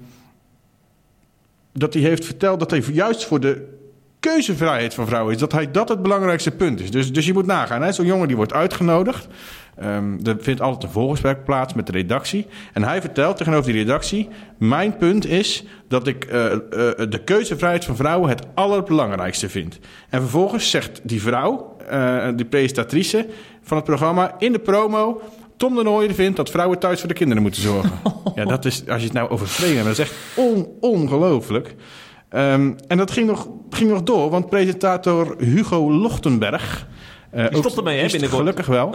[1.73, 3.79] dat hij heeft verteld dat hij juist voor de
[4.19, 5.39] keuzevrijheid van vrouwen is.
[5.39, 6.91] Dat hij dat het belangrijkste punt is.
[6.91, 7.93] Dus, dus je moet nagaan.
[7.93, 9.27] Zo'n jongen die wordt uitgenodigd.
[9.75, 12.47] Ehm, er vindt altijd een voorgesprek plaats met de redactie.
[12.73, 14.29] En hij vertelt tegenover die redactie...
[14.57, 16.59] mijn punt is dat ik eh, eh,
[17.09, 19.79] de keuzevrijheid van vrouwen het allerbelangrijkste vind.
[20.09, 23.27] En vervolgens zegt die vrouw, eh die presentatrice
[23.61, 24.35] van het programma...
[24.37, 25.21] in de promo...
[25.57, 27.91] Tom de Nooijer vindt dat vrouwen thuis voor de kinderen moeten zorgen.
[28.35, 31.75] ja, dat is, als je het nou over vreemd hebt, dat is echt on, ongelooflijk.
[32.29, 36.87] Ehm, en dat ging nog, ging nog door, want presentator Hugo Lochtenberg...
[37.31, 38.39] eh, Die stopt ermee, hè, binnenkort.
[38.39, 38.93] Gelukkig wel.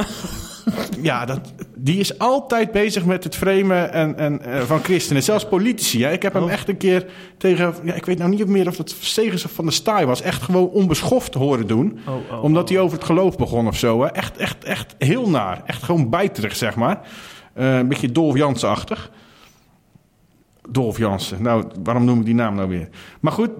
[1.03, 1.40] ja, dat,
[1.75, 5.22] die is altijd bezig met het framen en, en, eh, van christenen.
[5.22, 6.03] Zelfs politici.
[6.05, 6.12] Hè.
[6.12, 6.53] Ik heb hem Oh.
[6.53, 7.07] echt een keer
[7.38, 7.75] tegen...
[7.83, 10.22] Ja, ik weet nou niet meer of dat Segers of Van der Staaij was.
[10.22, 11.99] Echt gewoon onbeschoft horen doen.
[12.09, 14.03] Oh, oh, omdat hij over het geloof begon of zo.
[14.03, 14.09] Hè.
[14.09, 15.62] Echt, echt, echt heel naar.
[15.64, 17.01] Echt gewoon bijterig, zeg maar.
[17.55, 19.11] Eh, een beetje Dolf Jansen-achtig.
[20.70, 21.42] Dolf Jansen.
[21.42, 22.88] Nou, waarom noem ik die naam nou weer?
[23.20, 23.51] Maar goed,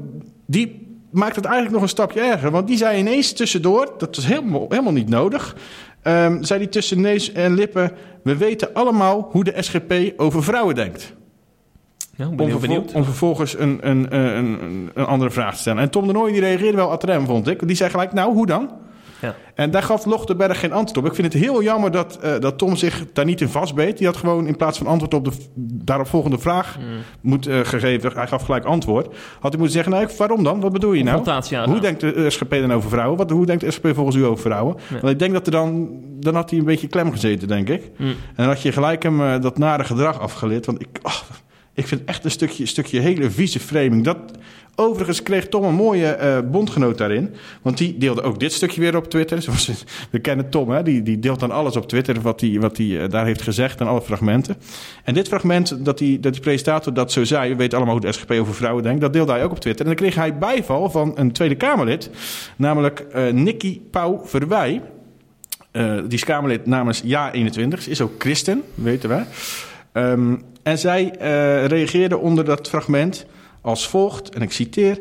[0.47, 0.86] die
[1.17, 2.51] maakt het eigenlijk nog een stapje erger.
[2.51, 5.57] Want die zei ineens tussendoor, dat was helemaal, helemaal niet nodig...
[6.03, 7.93] ehm, zei hij tussen neus en lippen...
[8.23, 11.15] we weten allemaal hoe de SGP over vrouwen denkt.
[12.17, 12.93] Ja, ben Om, benieuwd.
[12.93, 15.83] om vervolgens een, een, een, een, een andere vraag te stellen.
[15.83, 17.67] En Tom de Nooy die reageerde wel ad rem, vond ik.
[17.67, 18.71] Die zei gelijk, nou, hoe dan?
[19.21, 19.35] Ja.
[19.55, 21.07] En daar gaf Lochtenberg geen antwoord op.
[21.07, 23.99] Ik vind het heel jammer dat, eh, dat Tom zich daar niet in vastbeet.
[23.99, 25.31] Die had gewoon in plaats van antwoord op de
[25.85, 26.85] daaropvolgende vraag Mm.
[27.21, 28.13] moet, eh, gegeven.
[28.15, 29.07] Hij gaf gelijk antwoord.
[29.41, 30.61] Had hij moeten zeggen, nou, waarom dan?
[30.61, 31.17] Wat bedoel je nou?
[31.69, 33.17] Hoe denkt de SGP dan over vrouwen?
[33.19, 34.77] Wat, hoe denkt de SGP volgens u over vrouwen?
[34.89, 35.01] Ja.
[35.01, 35.89] Want ik denk dat er dan...
[36.21, 37.91] Dan had hij een beetje klem gezeten, denk ik.
[37.97, 38.07] Mm.
[38.09, 40.67] En dan had je gelijk hem eh, dat nare gedrag afgeleerd.
[40.67, 41.25] Want ik, ach,
[41.75, 44.05] ik vind echt een stukje, stukje hele vieze framing.
[44.05, 44.19] Dat,
[44.77, 47.35] overigens kreeg Tom een mooie eh, bondgenoot daarin.
[47.63, 49.43] Want die deelde ook dit stukje weer op Twitter.
[49.47, 50.83] Zoals we, kennen Tom, hè?
[50.83, 53.87] Die, die deelt dan alles op Twitter wat hij wat eh, daar heeft gezegd en
[53.87, 54.57] alle fragmenten.
[55.05, 57.51] En dit fragment dat die, dat die presentator dat zo zei...
[57.51, 59.01] we weten allemaal hoe de SGP over vrouwen denkt...
[59.01, 59.87] dat deelde hij ook op Twitter.
[59.87, 62.11] En dan kreeg hij bijval van een Tweede Kamerlid...
[62.57, 64.83] namelijk eh Nicky Pauw Verwij...
[66.05, 67.79] Die is Kamerlid namens Ja21.
[67.79, 69.27] Ze is ook christen, weten wij.
[69.93, 71.15] Ehm, en zij
[71.67, 73.27] reageerde onder dat fragment
[73.67, 75.01] als volgt, en ik citeer...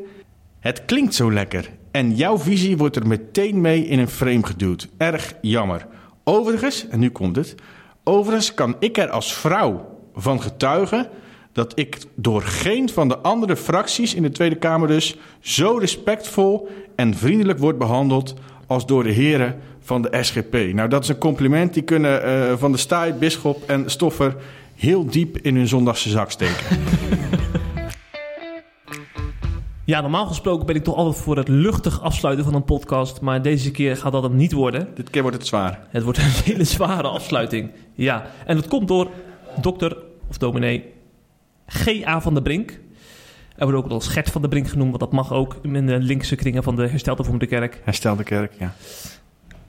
[0.60, 4.88] Het klinkt zo lekker en jouw visie wordt er meteen mee in een frame geduwd.
[4.97, 5.88] Erg jammer.
[6.23, 7.56] Overigens, en nu komt het...
[8.04, 11.10] Overigens kan ik er als vrouw van getuigen...
[11.51, 15.17] dat ik door geen van de andere fracties in de Tweede Kamer dus...
[15.39, 18.34] zo respectvol en vriendelijk word behandeld...
[18.67, 20.54] als door de heren van de SGP.
[20.54, 21.73] Nou, dat is een compliment.
[21.73, 24.36] Die kunnen eh, Van de Staaij, Bisschop en Stoffer...
[24.75, 26.65] heel diep in hun zondagse zak steken.
[29.86, 33.21] Ja, normaal gesproken ben ik toch altijd voor het luchtig afsluiten van een podcast.
[33.21, 34.88] Maar deze keer gaat dat hem niet worden.
[34.95, 35.88] Dit keer wordt het zwaar.
[35.89, 37.71] Het wordt een hele zware afsluiting.
[37.93, 39.10] Ja, en dat komt door
[39.62, 39.98] dokter
[40.30, 40.93] of dominee
[41.67, 42.21] G.A.
[42.21, 42.80] van der Brink.
[43.56, 46.00] Hij wordt ook wel Gert van der Brink genoemd, want dat mag ook in de
[46.00, 47.82] linkse kringen van de herstelde vorm de kerk.
[47.84, 48.74] Herstel de kerk, ja.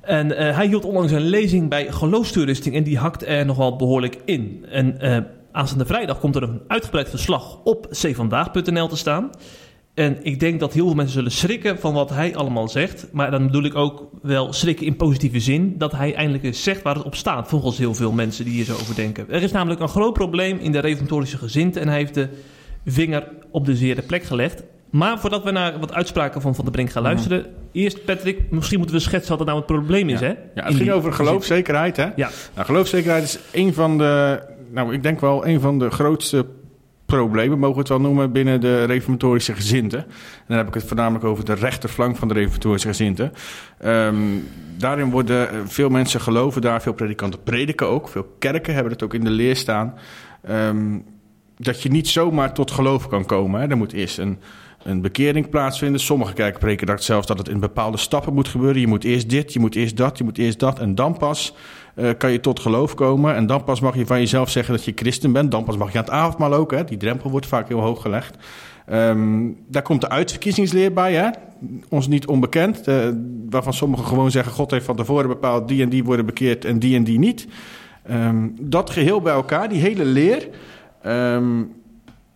[0.00, 4.18] En eh, hij hield onlangs een lezing bij geloofstoerusting en die hakt er nogal behoorlijk
[4.24, 4.66] in.
[4.68, 5.18] En eh
[5.56, 9.30] aanstaande vrijdag komt er een uitgebreid verslag op cvandaag.nl te staan.
[9.96, 13.06] En ik denk dat heel veel mensen zullen schrikken van wat hij allemaal zegt.
[13.12, 15.74] Maar dan bedoel ik ook wel schrikken in positieve zin.
[15.78, 17.48] Dat hij eindelijk eens zegt waar het op staat.
[17.48, 19.26] Volgens heel veel mensen die hier zo over denken.
[19.30, 21.80] Er is namelijk een groot probleem in de reformatorische gezinte.
[21.80, 22.28] En hij heeft de
[22.84, 24.62] vinger op de zere plek gelegd.
[24.90, 27.46] Maar voordat we naar wat uitspraken van Van der Brink gaan luisteren.
[27.72, 30.20] Eerst Patrick, misschien moeten we schetsen wat er nou het probleem is.
[30.20, 30.26] Ja.
[30.26, 30.34] Hè?
[30.54, 32.06] Ja, het ging over geloofzekerheid, hè?
[32.16, 32.30] Ja.
[32.54, 36.46] Nou, geloofzekerheid is een van de, nou, ik denk wel een van de grootste
[37.06, 39.98] problemen, mogen we het wel noemen, binnen de reformatorische gezinten.
[39.98, 43.32] En dan heb ik het voornamelijk over de rechterflank van de reformatorische gezinten.
[43.78, 44.16] Ehm,
[44.76, 48.08] daarin worden eh, veel mensen geloven daar, veel predikanten prediken ook.
[48.08, 49.94] Veel kerken hebben het ook in de leer staan.
[50.42, 50.98] Ehm,
[51.56, 53.60] dat je niet zomaar tot geloof kan komen.
[53.60, 53.68] Hè.
[53.68, 54.38] Er moet eerst een,
[54.82, 56.00] een bekering plaatsvinden.
[56.00, 58.80] Sommige kerken preken dat zelfs dat het in bepaalde stappen moet gebeuren.
[58.80, 60.78] Je moet eerst dit, je moet eerst dat, je moet eerst dat.
[60.78, 61.54] En dan pas
[61.96, 63.34] eh, kan je tot geloof komen.
[63.34, 65.50] En dan pas mag je van jezelf zeggen dat je christen bent.
[65.50, 66.70] Dan pas mag je aan het avondmaal ook.
[66.70, 66.84] Hè.
[66.84, 68.36] Die drempel wordt vaak heel hoog gelegd.
[68.86, 71.28] Ehm, daar komt de uitverkiezingsleer bij, hè?
[71.88, 72.88] ons niet onbekend.
[72.88, 73.08] eh,
[73.50, 76.78] waarvan sommigen gewoon zeggen: God heeft van tevoren bepaald die en die worden bekeerd en
[76.78, 77.46] die en die niet.
[78.02, 80.48] Ehm, dat geheel bij elkaar, die hele leer,
[81.02, 81.62] ehm,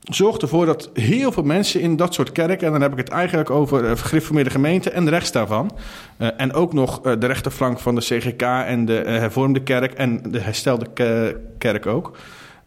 [0.00, 3.08] zorgt ervoor dat heel veel mensen in dat soort kerken, en dan heb ik het
[3.08, 5.70] eigenlijk over uh, gereformeerde gemeenten en de rechts daarvan,
[6.18, 10.22] uh, en ook nog uh, de rechterflank van de CGK en de hervormde kerk en
[10.30, 12.16] de herstelde ke kerk ook.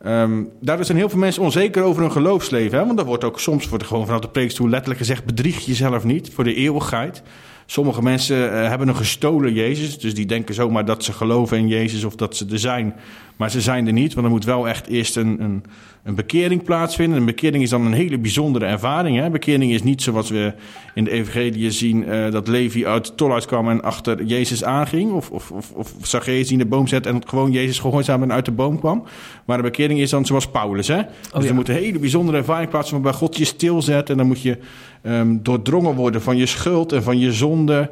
[0.05, 2.79] Um, daardoor zijn heel veel mensen onzeker over hun geloofsleven.
[2.79, 2.85] Hè?
[2.85, 6.31] Want er wordt ook soms wordt gewoon vanuit de preekstoel letterlijk gezegd: bedrieg jezelf niet
[6.33, 7.23] voor de eeuwigheid.
[7.65, 9.99] Sommige mensen uh, hebben een gestolen Jezus.
[9.99, 12.93] Dus die denken zomaar dat ze geloven in Jezus of dat ze er zijn.
[13.37, 14.13] Maar ze zijn er niet.
[14.13, 15.63] Want er moet wel echt eerst een, een,
[16.03, 17.17] een bekering plaatsvinden.
[17.17, 19.17] Een bekering is dan een hele bijzondere ervaring.
[19.17, 19.29] Hè?
[19.29, 20.53] Bekering is niet zoals we
[20.93, 22.09] in de evangelie zien...
[22.09, 25.11] Uh, dat Levi uit de tol uitkwam en achter Jezus aanging.
[25.11, 28.31] Of, of, of, of Zacchaeus die in de boom zet en gewoon Jezus gehoorzaam en
[28.31, 29.03] uit de boom kwam.
[29.45, 30.87] Maar de bekering is dan zoals Paulus.
[30.87, 30.97] Hè?
[30.97, 31.47] Dus oh, ja.
[31.47, 33.03] er moet een hele bijzondere ervaring plaatsvinden...
[33.03, 34.57] waarbij God je stilzet en dan moet je
[35.03, 37.89] um, doordrongen worden van je schuld en van je zonde...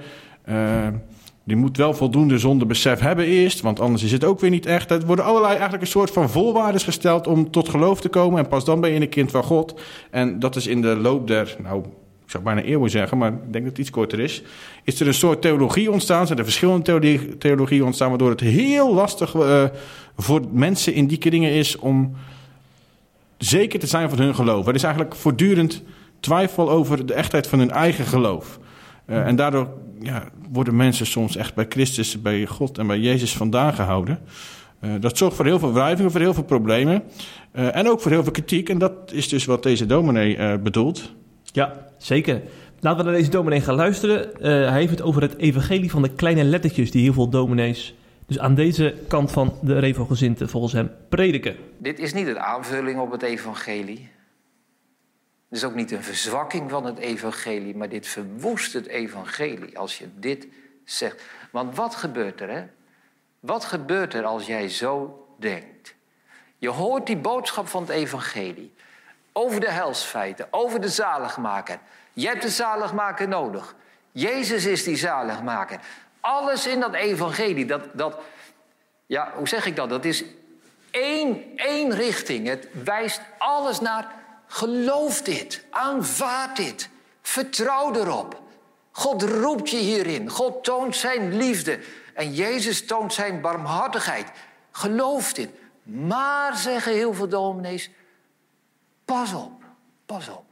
[0.49, 0.87] Uh,
[1.43, 4.91] je moet wel voldoende zondebesef hebben eerst, want anders is het ook weer niet echt.
[4.91, 8.39] Er worden allerlei eigenlijk een soort van voorwaarden gesteld om tot geloof te komen.
[8.39, 9.79] En pas dan ben je een kind van God.
[10.11, 11.79] En dat is in de loop der, nou,
[12.23, 14.43] ik zou bijna eeuwen zeggen, maar ik denk dat het iets korter is.
[14.83, 18.93] Is er een soort theologie ontstaan, zijn er verschillende theologie, theologieën ontstaan, waardoor het heel
[18.93, 19.63] lastig uh,
[20.17, 22.15] voor mensen in die kringen is om
[23.37, 24.67] zeker te zijn van hun geloof.
[24.67, 25.83] Er is eigenlijk voortdurend
[26.21, 28.59] twijfel over de echtheid van hun eigen geloof.
[29.11, 29.67] Uh, en daardoor
[29.99, 34.19] ja, worden mensen soms echt bij Christus, bij God en bij Jezus vandaan gehouden.
[34.81, 37.03] Uh, dat zorgt voor heel veel wrijvingen, voor heel veel problemen.
[37.53, 38.69] Uh, en ook voor heel veel kritiek.
[38.69, 41.13] En dat is dus wat deze dominee bedoelt.
[41.43, 42.41] Ja, zeker.
[42.79, 44.29] Laten we naar deze dominee gaan luisteren.
[44.41, 47.95] hij heeft het over het evangelie van de kleine lettertjes die heel veel dominees...
[48.25, 51.55] dus aan deze kant van de revogezinten volgens hem prediken.
[51.77, 54.09] Dit is niet een aanvulling op het evangelie.
[55.51, 59.97] Het is ook niet een verzwakking van het evangelie, maar dit verwoest het evangelie als
[59.97, 60.47] je dit
[60.85, 61.21] zegt.
[61.49, 62.67] Want wat gebeurt er, hè?
[63.39, 65.95] Wat gebeurt er als jij zo denkt?
[66.57, 68.73] Je hoort die boodschap van het evangelie.
[69.31, 71.79] Over de helsfeiten, over de zaligmaker.
[72.13, 73.75] Je hebt de zaligmaker nodig.
[74.11, 75.79] Jezus is die zaligmaker.
[76.19, 78.19] Alles in dat evangelie, dat, dat
[79.05, 79.89] ja, hoe zeg ik dat?
[79.89, 80.23] Dat is
[80.91, 82.47] één, één richting.
[82.47, 84.19] Het wijst alles naar
[84.51, 86.89] geloof dit, aanvaard dit,
[87.21, 88.41] vertrouw erop.
[88.91, 90.29] God roept je hierin.
[90.29, 91.79] God toont zijn liefde.
[92.13, 94.31] En Jezus toont zijn barmhartigheid.
[94.71, 95.49] Geloof dit.
[95.83, 97.89] Maar, zeggen heel veel dominees,
[99.05, 99.63] pas op,
[100.05, 100.45] pas op.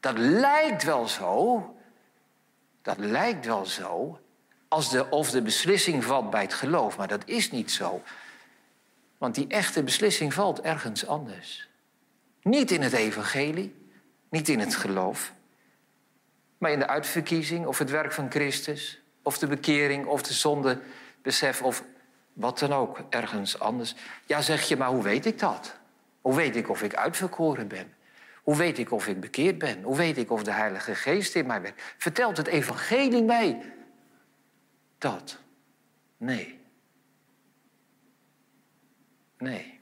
[0.00, 1.74] Dat lijkt wel zo,
[2.82, 4.20] dat lijkt wel zo,
[4.68, 6.96] als de, of de beslissing valt bij het geloof.
[6.96, 8.02] Maar dat is niet zo.
[9.18, 11.68] Want die echte beslissing valt ergens anders.
[12.44, 13.74] Niet in het evangelie,
[14.28, 15.32] niet in het geloof,
[16.58, 21.62] maar in de uitverkiezing of het werk van Christus, of de bekering of de zondebesef
[21.62, 21.84] of
[22.32, 23.94] wat dan ook, ergens anders.
[24.26, 25.76] Ja, zeg je, maar hoe weet ik dat?
[26.20, 27.94] Hoe weet ik of ik uitverkoren ben?
[28.42, 29.82] Hoe weet ik of ik bekeerd ben?
[29.82, 31.82] Hoe weet ik of de Heilige Geest in mij werkt?
[31.98, 33.72] Vertelt het evangelie mij
[34.98, 35.38] dat?
[36.16, 36.60] Nee.
[39.38, 39.73] Nee.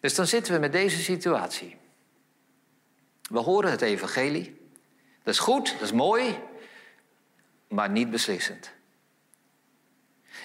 [0.00, 1.76] Dus dan zitten we met deze situatie.
[3.22, 4.60] We horen het evangelie.
[5.22, 6.38] Dat is goed, dat is mooi,
[7.68, 8.72] maar niet beslissend.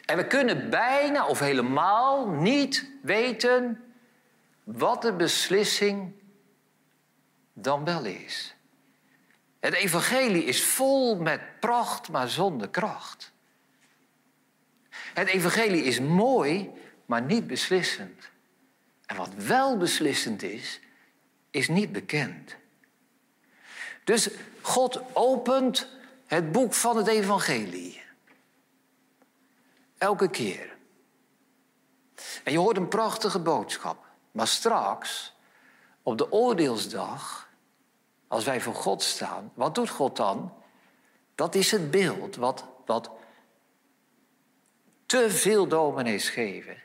[0.05, 3.83] En we kunnen bijna of helemaal niet weten
[4.63, 6.13] wat de beslissing
[7.53, 8.55] dan wel is.
[9.59, 13.31] Het evangelie is vol met pracht, maar zonder kracht.
[14.89, 16.71] Het evangelie is mooi,
[17.05, 18.29] maar niet beslissend.
[19.05, 20.79] En wat wel beslissend is,
[21.51, 22.55] is niet bekend.
[24.03, 24.29] Dus
[24.61, 25.87] God opent
[26.25, 28.01] het boek van het evangelie.
[29.97, 30.77] Elke keer.
[32.43, 34.05] En je hoort een prachtige boodschap.
[34.31, 35.33] Maar straks,
[36.03, 37.49] op de oordeelsdag,
[38.27, 40.53] als wij voor God staan, wat doet God dan?
[41.35, 43.11] Dat is het beeld wat, wat
[45.05, 46.77] te veel dominees geven.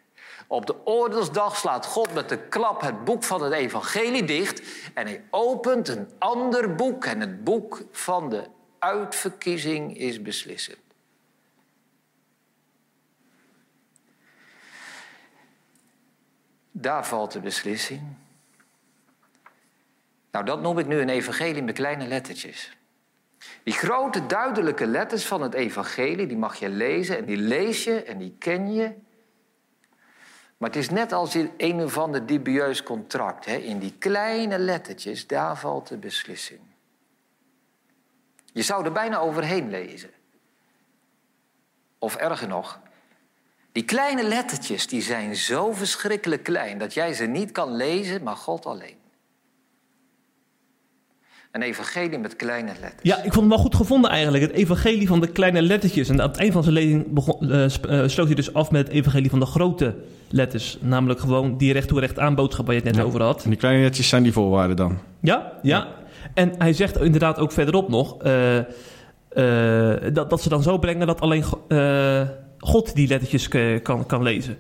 [0.53, 4.63] Op de oordeelsdag slaat God met de klap het boek van het evangelie dicht
[4.95, 8.47] en hij opent een ander boek en het boek van de
[8.79, 10.79] uitverkiezing is beslissend.
[16.71, 18.03] Daar valt de beslissing.
[20.31, 22.77] Nou, dat noem ik nu een evangelie met kleine lettertjes.
[23.63, 28.03] Die grote duidelijke letters van het evangelie, die mag je lezen en die lees je
[28.03, 29.09] en die ken je.
[30.61, 33.45] Maar het is net als in een of ander dubieus contract.
[33.45, 33.57] Hè?
[33.57, 36.61] In die kleine lettertjes, daar valt de beslissing.
[38.53, 40.11] Je zou er bijna overheen lezen.
[41.99, 42.81] Of erger nog,
[43.73, 48.37] die kleine lettertjes die zijn zo verschrikkelijk klein dat jij ze niet kan lezen, maar
[48.37, 49.00] God alleen.
[51.51, 53.03] Een evangelie met kleine letters.
[53.03, 54.43] Ja, ik vond hem wel goed gevonden eigenlijk.
[54.43, 56.09] Het evangelie van de kleine lettertjes.
[56.09, 57.65] En aan het eind van zijn lezing begon, uh,
[58.07, 59.95] sloot hij dus af met het evangelie van de grote
[60.29, 60.79] letters.
[60.81, 63.45] Namelijk gewoon die recht toe recht aan boodschap waar je het net over had.
[63.45, 64.99] En die kleine lettertjes zijn die voorwaarden dan?
[65.21, 65.89] Ja, ja.
[66.35, 68.25] En hij zegt inderdaad ook verderop nog...
[68.25, 68.63] Uh, uh,
[70.13, 71.45] dat, dat ze dan zo brengen dat alleen
[72.59, 73.49] God die lettertjes
[73.83, 74.57] kan, kan lezen.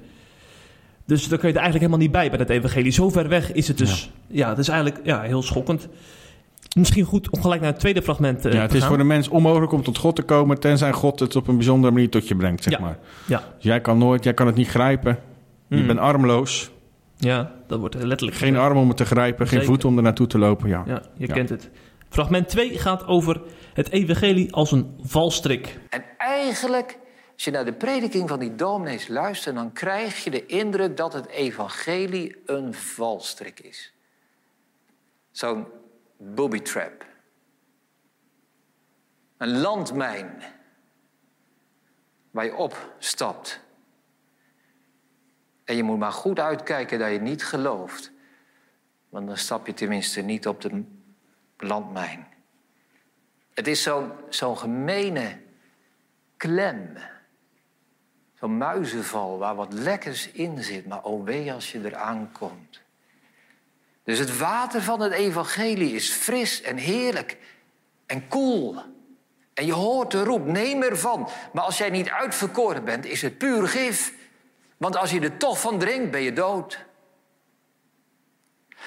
[1.06, 2.92] Dus daar kun je er eigenlijk helemaal niet bij bij dat evangelie.
[2.92, 4.10] Zo ver weg is het dus.
[4.26, 5.88] Ja, ja het is eigenlijk ja, heel schokkend.
[6.76, 9.28] Misschien goed om gelijk naar het tweede fragment uh, Ja, het is voor de mens
[9.28, 10.60] onmogelijk om tot God te komen...
[10.60, 12.80] tenzij God het op een bijzondere manier tot je brengt, zeg ja.
[12.80, 12.98] maar.
[13.26, 13.38] Ja.
[13.54, 15.18] Dus jij kan nooit, jij kan het niet grijpen.
[15.68, 15.86] Je Mm.
[15.86, 16.70] bent armloos.
[17.16, 20.26] Ja, dat wordt letterlijk Geen arm om het te grijpen, geen voet om er naartoe
[20.26, 20.68] te lopen.
[20.68, 20.82] Ja.
[20.86, 21.34] Ja, je Ja.
[21.34, 21.70] kent het.
[22.08, 23.40] Fragment 2 gaat over
[23.74, 25.78] het evangelie als een valstrik.
[25.90, 26.98] En eigenlijk,
[27.34, 31.12] als je naar de prediking van die dominees luistert, dan krijg je de indruk dat
[31.12, 33.92] het evangelie een valstrik is.
[35.30, 35.66] Zo'n
[36.20, 37.06] booby trap.
[39.36, 40.42] Een landmijn
[42.30, 43.60] waar je opstapt.
[45.64, 48.12] En je moet maar goed uitkijken dat je niet gelooft.
[49.08, 50.84] Want dan stap je tenminste niet op de
[51.56, 52.26] landmijn.
[53.54, 55.40] Het is zo'n zo'n gemene
[56.36, 56.96] klem.
[58.34, 62.82] Zo'n muizenval waar wat lekkers in zit, maar oh wee als je eraan komt.
[64.10, 67.36] Dus het water van het evangelie is fris en heerlijk
[68.06, 68.76] en koel.
[69.54, 71.28] En je hoort de roep, neem ervan.
[71.52, 74.12] Maar als jij niet uitverkoren bent, is het puur gif.
[74.76, 76.78] Want als je er toch van drinkt, ben je dood.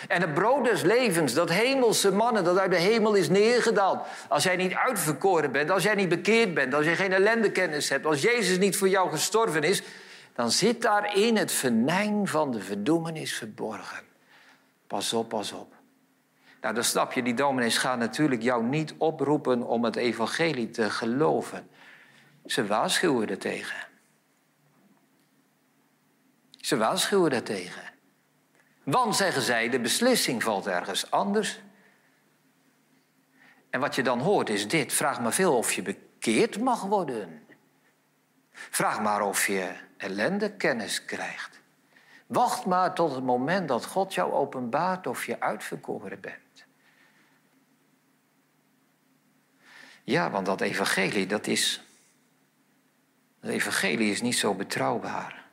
[0.08, 4.06] En het brood des levens, dat hemelse mannen dat uit de hemel is neergedaald.
[4.28, 8.06] Als jij niet uitverkoren bent, als jij niet bekeerd bent, als je geen ellendekennis hebt,
[8.06, 9.82] als Jezus niet voor jou gestorven is,
[10.36, 14.13] dan zit daarin het venijn van de verdoemenis verborgen.
[14.94, 15.76] Pas op, pas op.
[16.62, 20.90] Nou, dan snap je, die dominees gaan natuurlijk jou niet oproepen om het evangelie te
[20.90, 21.70] geloven.
[22.46, 23.88] Ze waarschuwen er tegen.
[26.50, 27.94] Ze waarschuwen daartegen.
[28.84, 31.60] Want, zeggen zij, de beslissing valt ergens anders.
[33.70, 34.94] En wat je dan hoort is dit.
[34.94, 37.44] Vraag maar veel of je bekeerd mag worden.
[38.52, 41.63] Vraag maar of je ellende kennis krijgt.
[42.34, 46.66] Wacht maar tot het moment dat God jou openbaart of je uitverkoren bent.
[50.04, 51.84] Ja, want dat evangelie, dat is...
[53.40, 55.46] Dat evangelie is niet zo betrouwbaar.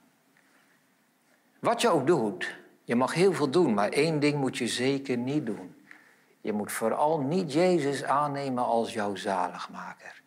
[1.58, 5.16] Wat je ook doet, je mag heel veel doen, maar één ding moet je zeker
[5.16, 5.84] niet doen.
[6.40, 10.22] Je moet vooral niet Jezus aannemen als jouw zaligmaker.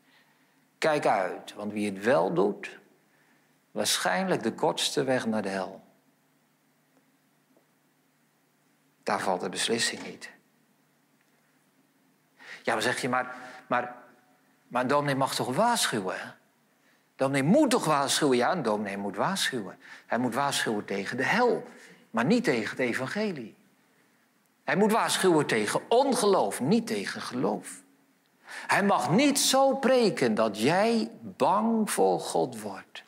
[0.77, 2.79] Kijk uit, want wie het wel doet,
[3.71, 5.82] waarschijnlijk de kortste weg naar de hel.
[9.03, 10.29] Daar valt de beslissing niet.
[12.63, 13.35] Ja, dan zeg je, maar,
[13.67, 13.95] maar,
[14.67, 16.35] maar een dominee mag toch waarschuwen?
[17.15, 18.37] Dominee moet toch waarschuwen?
[18.37, 19.77] Ja, een dominee moet waarschuwen.
[20.05, 21.63] Hij moet waarschuwen tegen de hel,
[22.09, 23.55] maar niet tegen het evangelie.
[24.63, 27.81] Hij moet waarschuwen tegen ongeloof, niet tegen geloof.
[28.45, 33.03] Hij mag niet zo preken dat jij bang voor God wordt.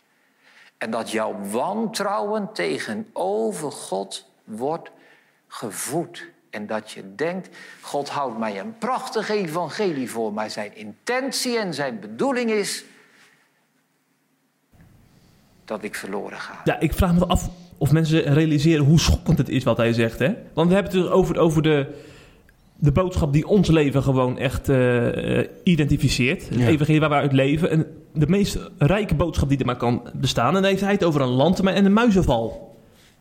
[0.77, 4.91] En dat jouw wantrouwen tegenover God wordt
[5.47, 6.33] gevoed.
[6.49, 7.49] En dat je denkt,
[7.81, 12.83] God houdt mij een prachtig evangelie voor, maar zijn intentie en zijn bedoeling is
[15.65, 16.61] dat ik verloren ga.
[16.63, 20.19] Ja, ik vraag me af of mensen realiseren hoe schokkend het is wat hij zegt.
[20.19, 20.33] Hè?
[20.53, 21.87] Want we hebben het dus over, over de,
[22.75, 26.49] de boodschap die ons leven gewoon echt uh, identificeert.
[26.49, 26.67] Het ja.
[26.67, 27.69] evangelie waar we uit leven.
[27.69, 30.47] En de meest rijke boodschap die er maar kan bestaan.
[30.47, 32.64] En dan heeft hij het over een landtermijn en een muizenval.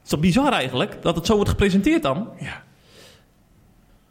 [0.05, 2.29] Het is toch bizar eigenlijk, dat het zo wordt gepresenteerd dan?
[2.39, 2.63] Ja.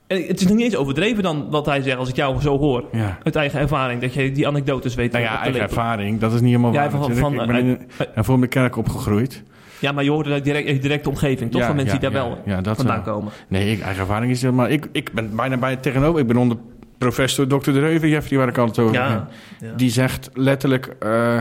[0.08, 2.58] En het is nog niet eens overdreven dan wat hij zegt, als ik jou zo
[2.60, 2.84] hoor.
[2.91, 3.18] Ja.
[3.24, 5.12] Uit eigen ervaring, dat je die anekdotes weet.
[5.12, 6.91] Nou ja, eigen ervaring, dat is niet helemaal Ja, waar.
[6.91, 7.80] van- van- ik ben in,
[8.16, 9.44] en voor mijn kerk opgegroeid.
[9.80, 11.62] Ja, maar je hoort het uit direct, directe omgeving, toch?
[11.62, 13.14] Ja, van mensen ja, die daar wel ja, dat vandaan wel.
[13.14, 13.32] komen.
[13.48, 14.68] Nee, ik, eigen ervaring is helemaal...
[14.70, 16.20] Ik, ik ben bijna bij het tegenover.
[16.20, 16.58] Ik ben onder
[16.98, 17.72] professor Dr.
[17.72, 19.28] De Reuven, Jeffrey, waar ik altijd over Ja.
[19.76, 20.86] Die zegt letterlijk...
[21.00, 21.39] eh,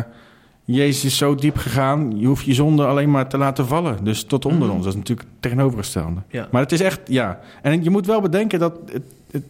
[0.64, 4.04] Jezus is zo diep gegaan, je hoeft je zonde alleen maar te laten vallen.
[4.04, 4.70] Dus tot onder Mhm.
[4.76, 4.84] ons.
[4.84, 6.20] Dat is natuurlijk tegenovergestelde.
[6.28, 6.48] Ja.
[6.50, 7.40] Maar het is echt, ja.
[7.62, 8.78] En je moet wel bedenken dat...
[8.92, 9.44] Het, het-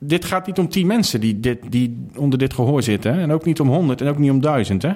[0.00, 3.14] dit gaat niet om tien mensen die, dit, die onder dit gehoor zitten.
[3.14, 3.20] Hè?
[3.20, 4.82] En ook niet om honderd en ook niet om duizend.
[4.82, 4.92] Hè?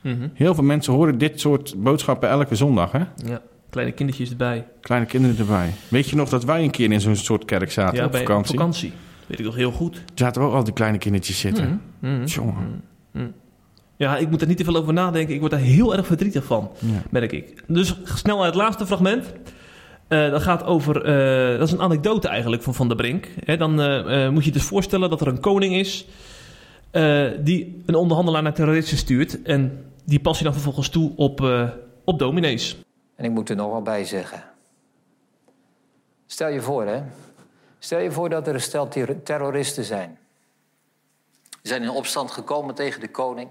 [0.00, 0.28] Mhm.
[0.34, 2.92] Heel veel mensen horen dit soort boodschappen elke zondag.
[2.92, 2.98] Hè?
[3.26, 3.40] ja.
[3.70, 4.66] Kleine kindertjes erbij.
[4.80, 5.70] Kleine kinderen erbij.
[5.88, 8.20] Weet je nog dat wij een keer in zo'n soort kerk zaten ja, op bij-
[8.20, 8.54] vakantie?
[8.58, 8.92] vakantie.
[9.26, 10.02] Weet ik nog heel goed.
[10.14, 11.80] Zaten ook al die kleine kindertjes zitten.
[12.00, 12.14] Mhm.
[12.14, 12.24] Mhm.
[12.24, 12.82] Jongen.
[13.96, 15.34] Ja, ik moet er niet te veel over nadenken.
[15.34, 17.02] Ik word daar heel erg verdrietig van, Ja.
[17.10, 17.62] merk ik.
[17.66, 19.32] Dus snel naar het laatste fragment.
[20.08, 23.28] Eh, dat gaat over, eh, dat is een anekdote eigenlijk van Van der Brink.
[23.44, 26.06] Hè, dan eh, eh, moet je je dus voorstellen dat er een koning is...
[26.90, 29.42] eh, die een onderhandelaar naar terroristen stuurt...
[29.42, 31.68] en die past hij dan vervolgens toe op, eh,
[32.04, 32.76] op dominees.
[33.16, 34.42] En ik moet er nog wel bij zeggen.
[36.26, 37.02] Stel je voor, hè.
[37.78, 40.18] Stel je voor dat er een stel ter- terroristen zijn.
[41.50, 43.50] Ze zijn in opstand gekomen tegen de koning.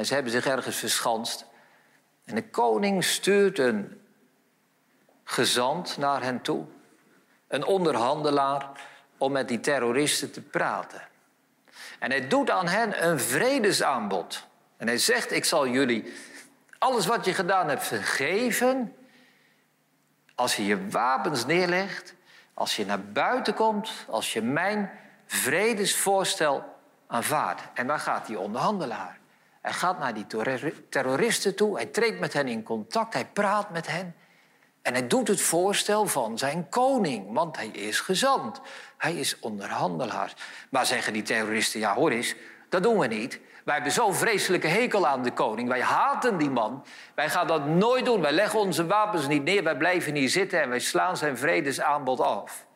[0.00, 1.44] En ze hebben zich ergens verschanst.
[2.24, 4.00] En de koning stuurt een
[5.24, 6.64] gezant naar hen toe.
[7.48, 8.70] Een onderhandelaar
[9.18, 11.02] om met die terroristen te praten.
[11.98, 14.46] En hij doet aan hen een vredesaanbod.
[14.76, 16.14] En hij zegt, ik zal jullie
[16.78, 18.96] alles wat je gedaan hebt vergeven...
[20.34, 22.14] als je je wapens neerlegt,
[22.54, 23.90] als je naar buiten komt...
[24.08, 24.90] als je mijn
[25.26, 26.76] vredesvoorstel
[27.06, 27.62] aanvaardt.
[27.74, 29.19] En waar gaat die onderhandelaar?
[29.60, 33.70] Hij gaat naar die terror- terroristen toe, hij treedt met hen in contact, hij praat
[33.70, 34.14] met hen...
[34.82, 38.60] En hij doet het voorstel van zijn koning, want hij is gezant.
[38.96, 40.34] Hij is onderhandelaar.
[40.70, 42.34] Maar zeggen die terroristen, ja hoor eens,
[42.68, 43.40] dat doen we niet.
[43.64, 45.68] Wij hebben zo'n vreselijke hekel aan de koning.
[45.68, 46.84] Wij haten die man.
[47.14, 48.20] Wij gaan dat nooit doen.
[48.20, 49.62] Wij leggen onze wapens niet neer.
[49.62, 52.66] Wij blijven hier zitten en wij slaan zijn vredesaanbod af.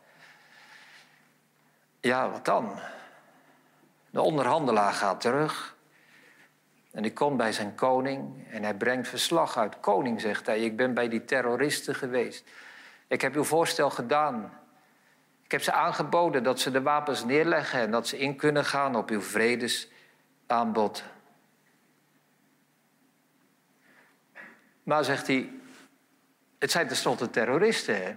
[2.00, 2.78] Ja, wat dan?
[4.10, 5.76] De onderhandelaar gaat terug.
[6.94, 9.80] En die komt bij zijn koning en hij brengt verslag uit.
[9.80, 12.50] Koning, zegt hij, ik ben bij die terroristen geweest.
[13.06, 14.58] Ik heb uw voorstel gedaan.
[15.42, 18.96] Ik heb ze aangeboden dat ze de wapens neerleggen en dat ze in kunnen gaan
[18.96, 21.04] op uw vredesaanbod.
[24.82, 25.52] Maar zegt hij,
[26.58, 28.16] het zijn tenslotte terroristen, hè?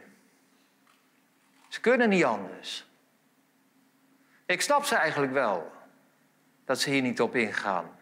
[1.68, 2.88] Ze kunnen niet anders.
[4.46, 5.72] Ik snap ze eigenlijk wel
[6.66, 7.96] dat ze hier niet op ingaan.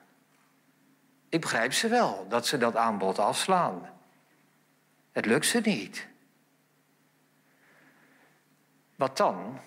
[1.35, 3.89] Ik begrijp ze wel dat ze dat aanbod afslaan.
[5.11, 6.07] Het lukt ze niet.
[8.95, 9.59] Wat dan?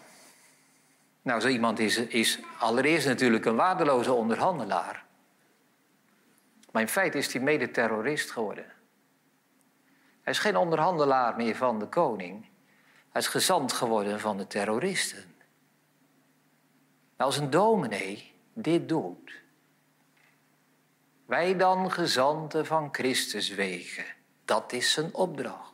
[1.23, 5.05] Nou, zo iemand is, is allereerst natuurlijk een waardeloze onderhandelaar.
[6.73, 8.67] Maar in feite is hij mede-terrorist geworden.
[10.23, 12.47] Hij is geen onderhandelaar meer van de koning.
[13.11, 15.35] Hij is gezant geworden van de terroristen.
[17.17, 19.47] Nou, als een dominee dit doet,
[21.29, 24.05] wij dan gezanten van Christus wegen,
[24.45, 25.73] dat is zijn opdracht.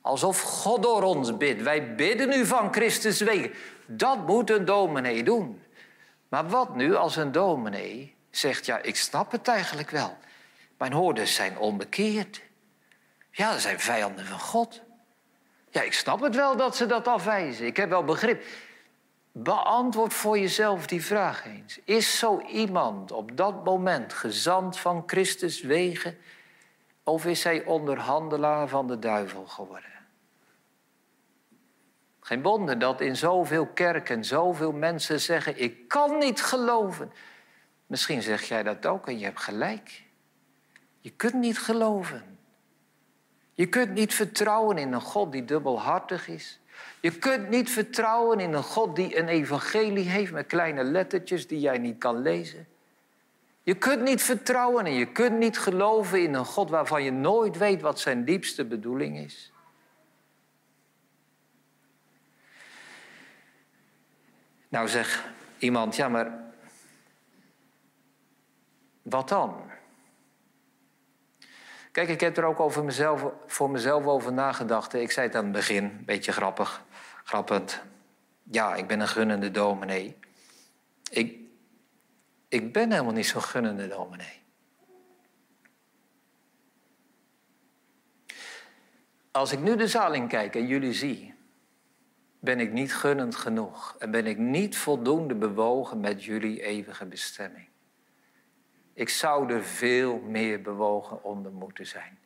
[0.00, 1.62] Alsof God door ons bidt.
[1.62, 3.52] Wij bidden nu van Christus wegen.
[3.86, 5.62] Dat moet een dominee doen.
[6.28, 10.16] Maar wat nu als een dominee zegt, ja, ik snap het eigenlijk wel.
[10.78, 12.42] Mijn hoorders zijn onbekeerd.
[13.30, 14.82] Ja, ze zijn vijanden van God.
[15.70, 17.66] Ja, ik snap het wel dat ze dat afwijzen.
[17.66, 18.44] Ik heb wel begrip.
[19.36, 21.80] Beantwoord voor jezelf die vraag eens.
[21.84, 26.18] Is zo iemand op dat moment gezant van Christus wegen...
[27.02, 29.90] of is hij onderhandelaar van de duivel geworden?
[32.20, 37.12] Geen wonder dat in zoveel kerken zoveel mensen zeggen: Ik kan niet geloven.
[37.86, 40.02] Misschien zeg jij dat ook en je hebt gelijk.
[41.00, 42.38] Je kunt niet geloven.
[43.52, 46.60] Je kunt niet vertrouwen in een God die dubbelhartig is.
[47.00, 51.60] Je kunt niet vertrouwen in een God die een evangelie heeft met kleine lettertjes die
[51.60, 52.66] jij niet kan lezen.
[53.62, 57.58] Je kunt niet vertrouwen en je kunt niet geloven in een God waarvan je nooit
[57.58, 59.52] weet wat zijn diepste bedoeling is.
[64.68, 65.24] Nou zeg
[65.58, 66.44] iemand, ja maar
[69.02, 69.73] wat dan?
[71.94, 74.94] Kijk, ik heb er ook over mezelf, voor mezelf over nagedacht.
[74.94, 76.84] Ik zei het aan het begin, een beetje grappig,
[77.24, 77.82] grappend.
[78.42, 80.16] Ja, ik ben een gunnende dominee.
[81.10, 81.38] Ik,
[82.48, 84.42] ik ben helemaal niet zo'n gunnende dominee.
[89.30, 91.34] Als ik nu de zaal in kijk en jullie zie,
[92.40, 97.68] ben ik niet gunnend genoeg en ben ik niet voldoende bewogen met jullie eeuwige bestemming.
[98.94, 102.18] Ik zou er veel meer bewogen onder moeten zijn.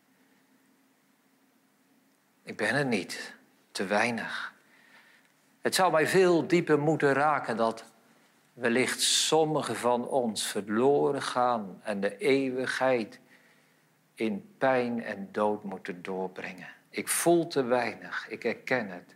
[2.42, 3.34] Ik ben er niet,
[3.70, 4.54] te weinig.
[5.60, 7.84] Het zou mij veel dieper moeten raken dat
[8.52, 13.20] wellicht sommigen van ons verloren gaan en de eeuwigheid
[14.14, 16.68] in pijn en dood moeten doorbrengen.
[16.90, 19.14] Ik voel te weinig, ik erken het.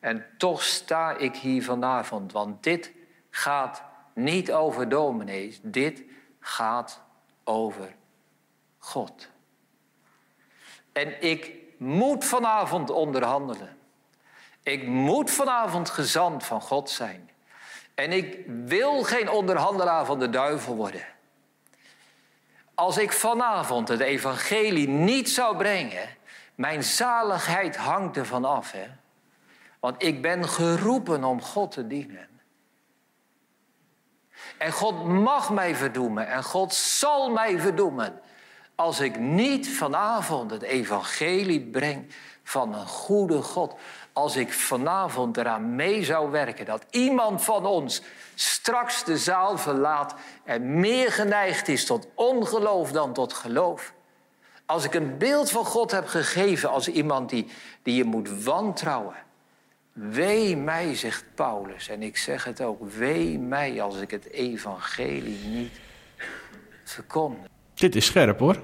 [0.00, 2.92] En toch sta ik hier vanavond, want dit
[3.30, 3.82] gaat
[4.14, 6.04] niet over dominees, dit
[6.46, 7.00] gaat
[7.44, 7.94] over
[8.78, 9.28] God.
[10.92, 13.76] En ik moet vanavond onderhandelen.
[14.62, 17.30] Ik moet vanavond gezant van God zijn.
[17.94, 21.04] En ik wil geen onderhandelaar van de duivel worden.
[22.74, 26.08] Als ik vanavond het evangelie niet zou brengen,
[26.54, 28.72] mijn zaligheid hangt ervan af.
[28.72, 28.86] Hè?
[29.80, 32.35] Want ik ben geroepen om God te dienen.
[34.58, 38.20] En God mag mij verdoemen en God zal mij verdoemen
[38.74, 43.74] als ik niet vanavond het evangelie breng van een goede God.
[44.12, 48.02] Als ik vanavond eraan mee zou werken dat iemand van ons
[48.34, 53.92] straks de zaal verlaat en meer geneigd is tot ongeloof dan tot geloof.
[54.66, 57.50] Als ik een beeld van God heb gegeven als iemand die,
[57.82, 59.25] die je moet wantrouwen.
[60.12, 65.38] Wee mij, zegt Paulus, en ik zeg het ook, wee mij als ik het evangelie
[65.54, 65.80] niet
[66.84, 67.46] verkondig.
[67.74, 68.56] Dit is scherp hoor.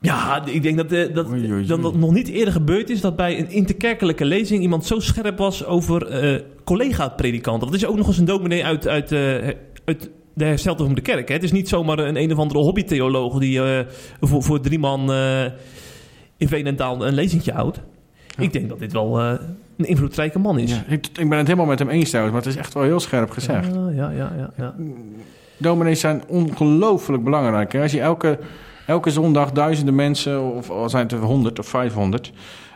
[0.00, 1.66] Ja, ik denk dat, eh, dat, Oei, oei, oei.
[1.66, 5.38] dat dat nog niet eerder gebeurd is dat bij een interkerkelijke lezing iemand zo scherp
[5.38, 7.66] was over eh, collega-predikanten.
[7.66, 9.48] Dat is ook nog eens een dominee uit, uit, eh,
[9.84, 11.28] uit de hersteltoekomende kerk.
[11.28, 11.34] Hè?
[11.34, 13.86] Het is niet zomaar een een of andere hobbytheoloog die eh,
[14.20, 15.44] voor, voor drie man eh,
[16.36, 17.80] in Veenendaal een lezingje houdt.
[18.38, 19.32] Ik denk dat dit wel eh,
[19.76, 20.70] een invloedrijke man is.
[20.70, 22.82] Ja, ik, ik ben het helemaal met hem eens trouwens, maar het is echt wel
[22.82, 23.74] heel scherp gezegd.
[23.74, 24.74] Ja, ja, ja, ja, ja.
[25.56, 27.72] Dominees zijn ongelooflijk belangrijk.
[27.72, 27.82] Hè?
[27.82, 28.38] Als je elke,
[28.86, 32.32] elke zondag duizenden mensen, of al zijn het er 100 of 500,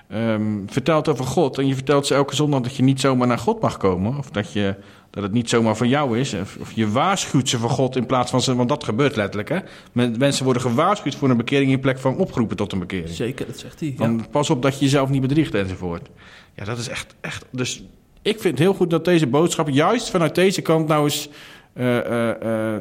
[0.09, 1.59] ehm, vertelt over God.
[1.59, 4.18] En je vertelt ze elke zondag dat je niet zomaar naar God mag komen.
[4.18, 4.74] Of dat, je,
[5.11, 6.34] dat het niet zomaar van jou is.
[6.34, 8.54] Of, of je waarschuwt ze voor God in plaats van ze.
[8.54, 9.48] Want dat gebeurt letterlijk.
[9.48, 9.59] Hè?
[9.92, 13.09] Men- Mensen worden gewaarschuwd voor een bekering in plek van opgeroepen tot een bekering.
[13.09, 13.88] Zeker, dat zegt hij.
[13.88, 13.94] Ja.
[13.96, 16.09] Van pas op dat je jezelf niet bedriegt enzovoort.
[16.54, 17.44] Ja, dat is echt, echt.
[17.50, 17.82] Dus
[18.22, 21.28] ik vind het heel goed dat deze boodschap juist vanuit deze kant nou eens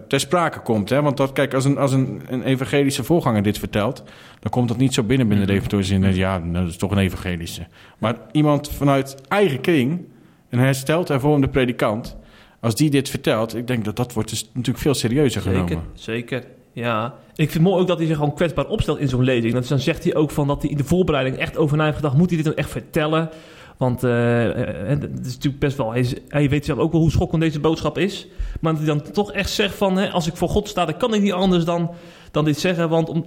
[0.08, 0.90] ter sprake komt.
[0.90, 1.02] Hè?
[1.02, 4.04] Want dat, kijk, als, een, als een, een evangelische voorganger dit vertelt,
[4.40, 6.16] dan komt dat niet zo binnen binnen de reformatorische zin.
[6.16, 7.68] Ja, nou, dat is toch een evangelische.
[7.98, 10.06] Maar iemand vanuit eigen kring,
[10.50, 12.18] een hersteld hervormde predikant,
[12.60, 15.84] als die dit vertelt, ik denk dat dat wordt dus natuurlijk veel serieuzer Zeker, genomen.
[15.94, 16.44] zeker.
[16.72, 17.06] Ja.
[17.36, 19.54] Ik vind het mooi ook dat hij zich gewoon kwetsbaar opstelt in zo'n lezing.
[19.54, 21.96] Dat, dan zegt hij ook van dat hij in de voorbereiding echt over na heeft
[21.96, 22.18] gedacht.
[22.18, 23.30] Moet hij dit nou echt vertellen?
[23.78, 25.94] Want eh, eh, het is natuurlijk best wel...
[26.28, 28.28] Hij, weet zelf ook wel hoe schokkend deze boodschap is.
[28.62, 29.98] Maar dat hij dan toch echt zegt van...
[29.98, 31.92] Hè, als ik voor God sta, dan kan ik niet anders dan,
[32.32, 32.90] dan dit zeggen.
[32.90, 33.26] Want om,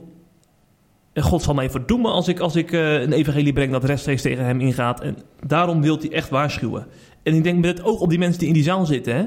[1.14, 4.44] God zal mij verdoemen als ik, als ik eh, een evangelie breng dat rechtstreeks tegen
[4.44, 5.00] hem ingaat.
[5.00, 6.86] En daarom wil hij echt waarschuwen.
[7.22, 9.14] En ik denk met het oog op die mensen die in die zaal zitten.
[9.14, 9.24] Hè?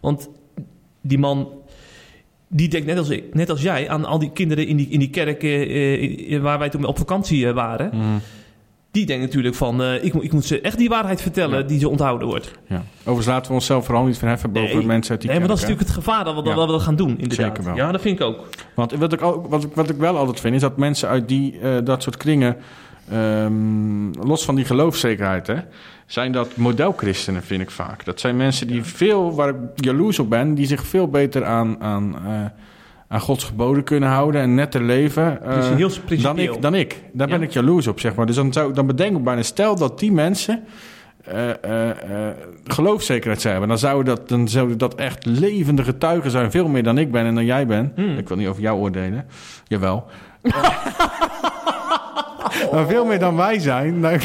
[0.00, 0.30] Want
[1.00, 1.48] die man,
[2.48, 4.98] die denkt net als, ik, net als jij aan al die kinderen in die, in
[4.98, 7.90] die kerk eh, eh, waar wij toen op vakantie eh, waren.
[7.94, 8.20] Mm,
[8.98, 11.64] Die denken natuurlijk van, eh, ik, moet- ik moet ze echt die waarheid vertellen Ja.
[11.66, 12.50] die ze onthouden wordt.
[12.66, 12.82] ja.
[12.98, 14.86] Overigens laten we onszelf vooral niet verheffen boven Nee.
[14.86, 15.68] mensen uit die Nee, maar dat is hè.
[15.68, 16.54] natuurlijk het gevaar dat we, Ja.
[16.54, 17.46] dat we dat gaan doen, inderdaad.
[17.46, 17.76] Zeker wel.
[17.76, 18.48] Ja, dat vind ik ook.
[18.74, 21.28] Want wat ik, ook, wat, ik, wat ik wel altijd vind, is dat mensen uit
[21.28, 22.56] die, eh, dat soort kringen,
[23.10, 25.56] ehm, los van die geloofszekerheid, hè,
[26.06, 28.04] zijn dat modelchristenen, vind ik vaak.
[28.04, 31.80] Dat zijn mensen die veel, waar ik jaloers op ben, die zich veel beter aan,
[31.80, 32.44] aan, eh,
[33.08, 35.42] aan Gods geboden kunnen houden en netter leven.
[35.42, 35.90] eh, heel
[36.22, 37.02] dan ik, dan ik.
[37.12, 38.26] Daar ben ik jaloers op, zeg maar.
[38.26, 40.64] Dus dan, zou, dan bedenk ik bijna, stel dat die mensen
[41.28, 42.34] eh, eh, eh,
[42.64, 43.70] geloofszekerheid zijn hebben.
[43.70, 46.50] Dan zouden dat, dan zouden dat echt levende getuigen zijn.
[46.50, 47.92] Veel meer dan ik ben en dan jij bent.
[47.94, 48.18] Hmm.
[48.18, 49.26] Ik wil niet over jou oordelen.
[49.66, 50.06] Jawel.
[52.72, 54.00] maar veel meer dan wij zijn.
[54.00, 54.18] Dan,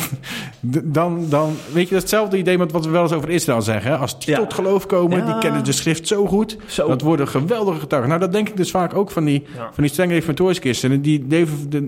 [0.84, 4.00] dan, dan weet je, hetzelfde idee met wat we wel eens over Israël zeggen.
[4.00, 4.40] Als die Ja.
[4.40, 5.26] tot geloof komen, Ja.
[5.26, 6.58] die kennen de schrift zo goed.
[6.66, 6.88] Zo.
[6.88, 8.10] Dat worden geweldige getuigen.
[8.10, 9.70] Nou, dat denk ik dus vaak ook van die, Ja.
[9.74, 11.02] van die streng reformatorische christenen.
[11.02, 11.26] Die,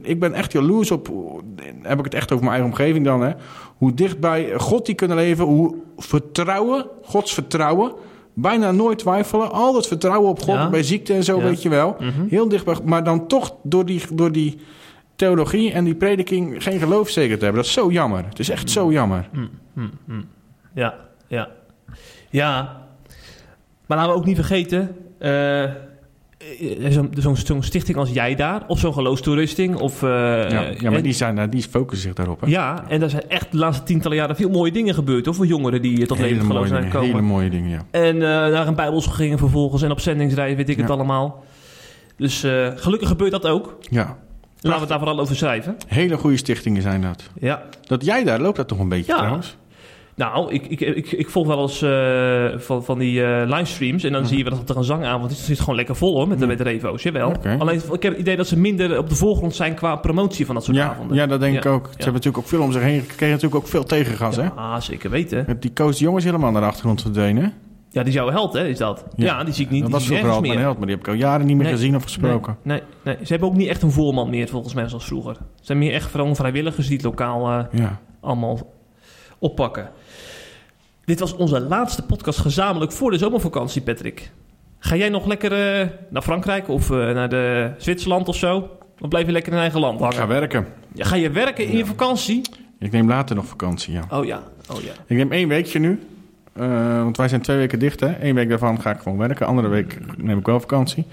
[0.04, 1.10] ik ben echt jaloers op,
[1.82, 3.32] heb ik het echt over mijn eigen omgeving dan, hè.
[3.78, 7.94] Hoe dichtbij God die kunnen leven, hoe vertrouwen, Gods vertrouwen,
[8.34, 9.52] bijna nooit twijfelen.
[9.52, 10.70] Al dat vertrouwen op God Ja.
[10.70, 11.44] bij ziekte en zo, Ja.
[11.44, 11.96] weet je wel.
[12.00, 12.28] Mhm.
[12.30, 14.58] Heel dichtbij, maar dan toch door die, door die
[15.16, 17.62] theologie en die prediking geen geloofszekerheid hebben.
[17.62, 18.24] Dat is zo jammer.
[18.30, 19.30] Het is echt zo jammer.
[19.32, 20.22] Hm, hm, hm.
[20.74, 20.94] Ja,
[21.28, 21.50] ja.
[22.30, 22.84] Ja.
[23.88, 24.96] Maar laten we ook niet vergeten...
[25.20, 25.72] eh, eh,
[27.44, 30.04] zo'n stichting als jij daar, of zo'n geloofstoerusting, of...
[30.04, 32.42] eh, Ja, ja maar en- die, zijn, die focussen zich daarop.
[32.42, 32.48] Hè.
[32.48, 35.46] Ja, en daar zijn echt de laatste tientallen jaren veel mooie dingen gebeurd, hoor, voor
[35.46, 37.08] jongeren die eh, tot leven geloof zijn gekomen.
[37.10, 37.82] hele mooie dingen, ja.
[37.92, 41.44] En eh, naar een bijbelschool gingen vervolgens en op zendingsreis, weet ik het allemaal.
[42.18, 43.78] Dus eh, gelukkig gebeurt dat ook.
[43.80, 44.18] Ja,
[44.56, 45.76] Laten we het daar vooral over schrijven.
[45.88, 47.24] hele goede stichtingen zijn dat.
[47.40, 47.64] Ja.
[47.82, 49.18] Dat jij daar loopt dat toch een beetje Ja.
[49.18, 49.58] trouwens?
[50.16, 54.04] Nou, ik, ik, ik, ik volg wel eens eh, van, van die eh, livestreams.
[54.04, 54.30] En dan Mhm.
[54.30, 55.38] zie je wel dat er een zangavond is.
[55.38, 57.04] Het zit gewoon lekker vol hoor, met de, met de revo's.
[57.04, 57.34] Jawel.
[57.60, 60.56] Alleen, ik heb het idee dat ze minder op de voorgrond zijn qua promotie van
[60.56, 61.18] dat soort Ja, avonden.
[61.18, 61.60] ja, dat denk Ja.
[61.60, 61.86] ik ook.
[61.86, 63.00] Ze hebben natuurlijk ook veel om zich heen.
[63.02, 64.44] Ze kregen natuurlijk ook veel tegengas, hè?
[64.44, 65.58] Ja, zeker weten.
[65.60, 67.54] Die Koos de Jong is helemaal naar de achtergrond verdwenen.
[67.96, 69.06] Ja, die jouw held, hè, is dat?
[69.16, 69.82] Ja, die zie ik niet.
[69.82, 71.74] Dat was vroeger al mijn held, maar die heb ik al jaren niet meer Nee.
[71.74, 72.58] gezien of gesproken.
[72.62, 75.32] Nee, nee, nee, ze hebben ook niet echt een voorman meer, volgens mij, zoals vroeger.
[75.32, 78.00] Het zijn meer echt gewoon vrijwilligers die het lokaal eh, Ja.
[78.20, 78.74] allemaal
[79.40, 79.90] oppakken.
[81.06, 84.32] Dit was onze laatste podcast gezamenlijk voor de zomervakantie, Patrick.
[84.80, 88.70] Ga jij nog lekker eh, naar Frankrijk of eh, naar de Zwitserland of zo?
[89.00, 90.28] Of blijf je lekker in eigen land Ik ga hangen?
[90.28, 90.68] werken.
[90.94, 92.42] Ja, ga je werken in je vakantie?
[92.80, 94.04] Ik neem later nog vakantie, ja.
[94.10, 94.92] Oh ja, oh ja.
[95.08, 96.00] Ik neem één weekje nu.
[96.56, 98.16] Eh, want wij zijn twee weken dicht, hè.
[98.20, 99.48] Eén week daarvan ga ik gewoon werken.
[99.48, 101.06] Andere week neem ik wel vakantie.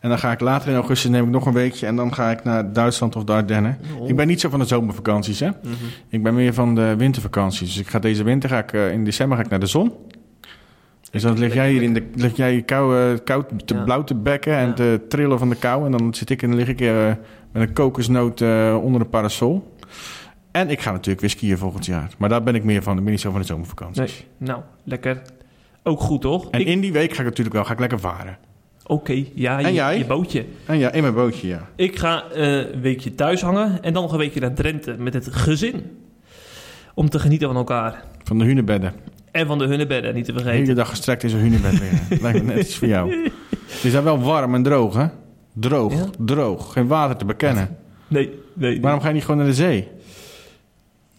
[0.00, 1.86] En dan ga ik later in augustus neem ik nog een weekje.
[1.86, 3.78] En dan ga ik naar Duitsland of de Ardennen.
[3.98, 4.08] Oh.
[4.08, 5.46] Ik ben niet zo van de zomervakanties, hè.
[5.48, 5.72] Mhm.
[6.08, 7.68] Ik ben meer van de wintervakanties.
[7.68, 9.92] Dus ik ga deze winter, ga ik, eh, in december ga ik naar de zon.
[11.10, 13.82] Dus dan lig jij hier in de, lig jij kou, koud te Ja.
[13.84, 14.72] blauw te bekken en Ja.
[14.72, 15.84] te trillen van de kou.
[15.86, 17.06] En dan zit ik en dan lig ik eh,
[17.52, 18.42] met een kokosnoot
[18.82, 19.76] onder de parasol.
[20.54, 22.08] En ik ga natuurlijk weer skiën volgend jaar.
[22.18, 22.96] Maar daar ben ik meer van.
[22.98, 24.24] Ik ben niet zo van de zomervakanties.
[24.38, 25.22] Nee, nou, lekker.
[25.82, 26.50] Ook goed, toch?
[26.50, 28.38] En Ik- in die week ga ik natuurlijk wel ga ik lekker varen.
[28.86, 29.98] Oké, ja, je, En jij?
[29.98, 30.44] je bootje.
[30.66, 31.68] En ja, in mijn bootje, ja.
[31.76, 35.14] Ik ga eh, een weekje thuis hangen en dan nog een weekje naar Drenthe met
[35.14, 35.82] het gezin.
[36.94, 38.04] Om te genieten van elkaar.
[38.24, 38.92] Van de hunebedden.
[39.30, 40.62] En van de hunnebedden, niet te De vergeten.
[40.62, 42.20] hele dag gestrekt in zo'n hunebed weer.
[42.22, 43.30] Lijkt me net iets voor jou.
[43.66, 45.06] Het is daar wel warm en droog, hè?
[45.54, 46.04] Droog, Ja?
[46.18, 46.72] droog.
[46.72, 47.76] Geen water te bekennen.
[48.08, 48.70] Nee, nee.
[48.70, 48.80] nee.
[48.80, 49.88] Waarom ga je niet gewoon naar de zee?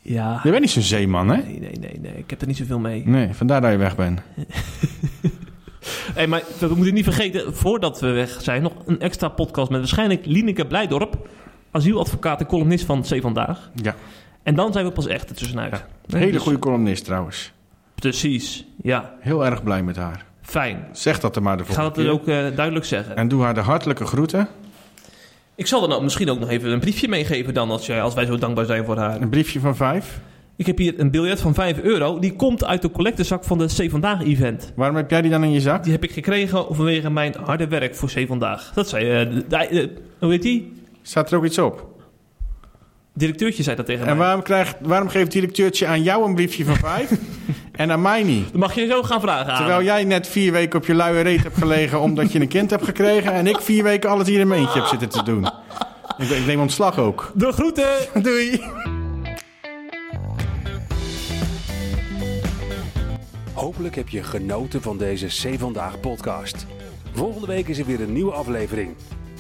[0.08, 0.40] Ja.
[0.44, 1.36] Je bent niet zo'n zeeman, hè?
[1.38, 2.14] Nee, nee, nee, nee.
[2.18, 3.08] Ik heb er niet zoveel mee.
[3.08, 4.22] Nee, vandaar dat je weg bent.
[6.14, 9.80] Hey, maar we moeten niet vergeten, voordat we weg zijn, nog een extra podcast met
[9.80, 11.28] waarschijnlijk Lineke Blijdorp.
[11.72, 13.70] Asieladvocaat en columnist van C Vandaag.
[13.76, 13.96] Ja.
[14.44, 15.72] En dan zijn we pas echt er tussenuit.
[15.72, 15.86] Ja.
[16.06, 17.52] Nee, Hele dus- goede columnist trouwens.
[17.96, 19.14] Precies, ja.
[19.20, 20.26] Heel erg blij met haar.
[20.42, 20.86] Fijn.
[20.92, 22.34] Zeg dat er maar de Ik ga volgende dat keer.
[22.44, 23.16] ook eh, duidelijk zeggen.
[23.16, 24.48] En doe haar de hartelijke groeten.
[25.56, 28.14] Ik zal er nou misschien ook nog even een briefje meegeven dan, als, jij, als
[28.14, 29.22] wij zo dankbaar zijn voor haar.
[29.22, 30.20] Een briefje van vijf.
[30.56, 32.20] Ik heb hier een biljet van 5 euro.
[32.20, 34.72] Die komt uit de collectezak van de C Vandaag event.
[34.76, 35.84] Waarom heb jij die dan in je zak?
[35.84, 38.72] Die heb ik gekregen vanwege mijn harde werk voor C Vandaag.
[38.74, 40.72] Dat zei, eh, de- de- de- hoe heet die?
[41.02, 41.95] Staat er ook iets op?
[43.18, 44.26] Directeurtje zei dat tegen En mij.
[44.26, 47.12] waarom, krijgt, waarom geeft directeurtje aan jou een briefje van vijf?
[47.72, 48.52] En aan mij niet.
[48.52, 51.22] Dan mag je zo gaan vragen aan Terwijl jij net vier weken op je luie
[51.22, 53.32] reet hebt gelegen omdat je een kind hebt gekregen.
[53.34, 55.46] En ik vier weken alles hier in mijn eentje heb zitten te doen.
[56.18, 57.32] Ik, ik neem ontslag ook.
[57.36, 57.90] De groeten!
[58.24, 58.62] Doei.
[63.54, 66.66] Hopelijk heb je genoten van deze C Vandaag podcast.
[67.14, 68.96] Volgende week is er weer een nieuwe aflevering.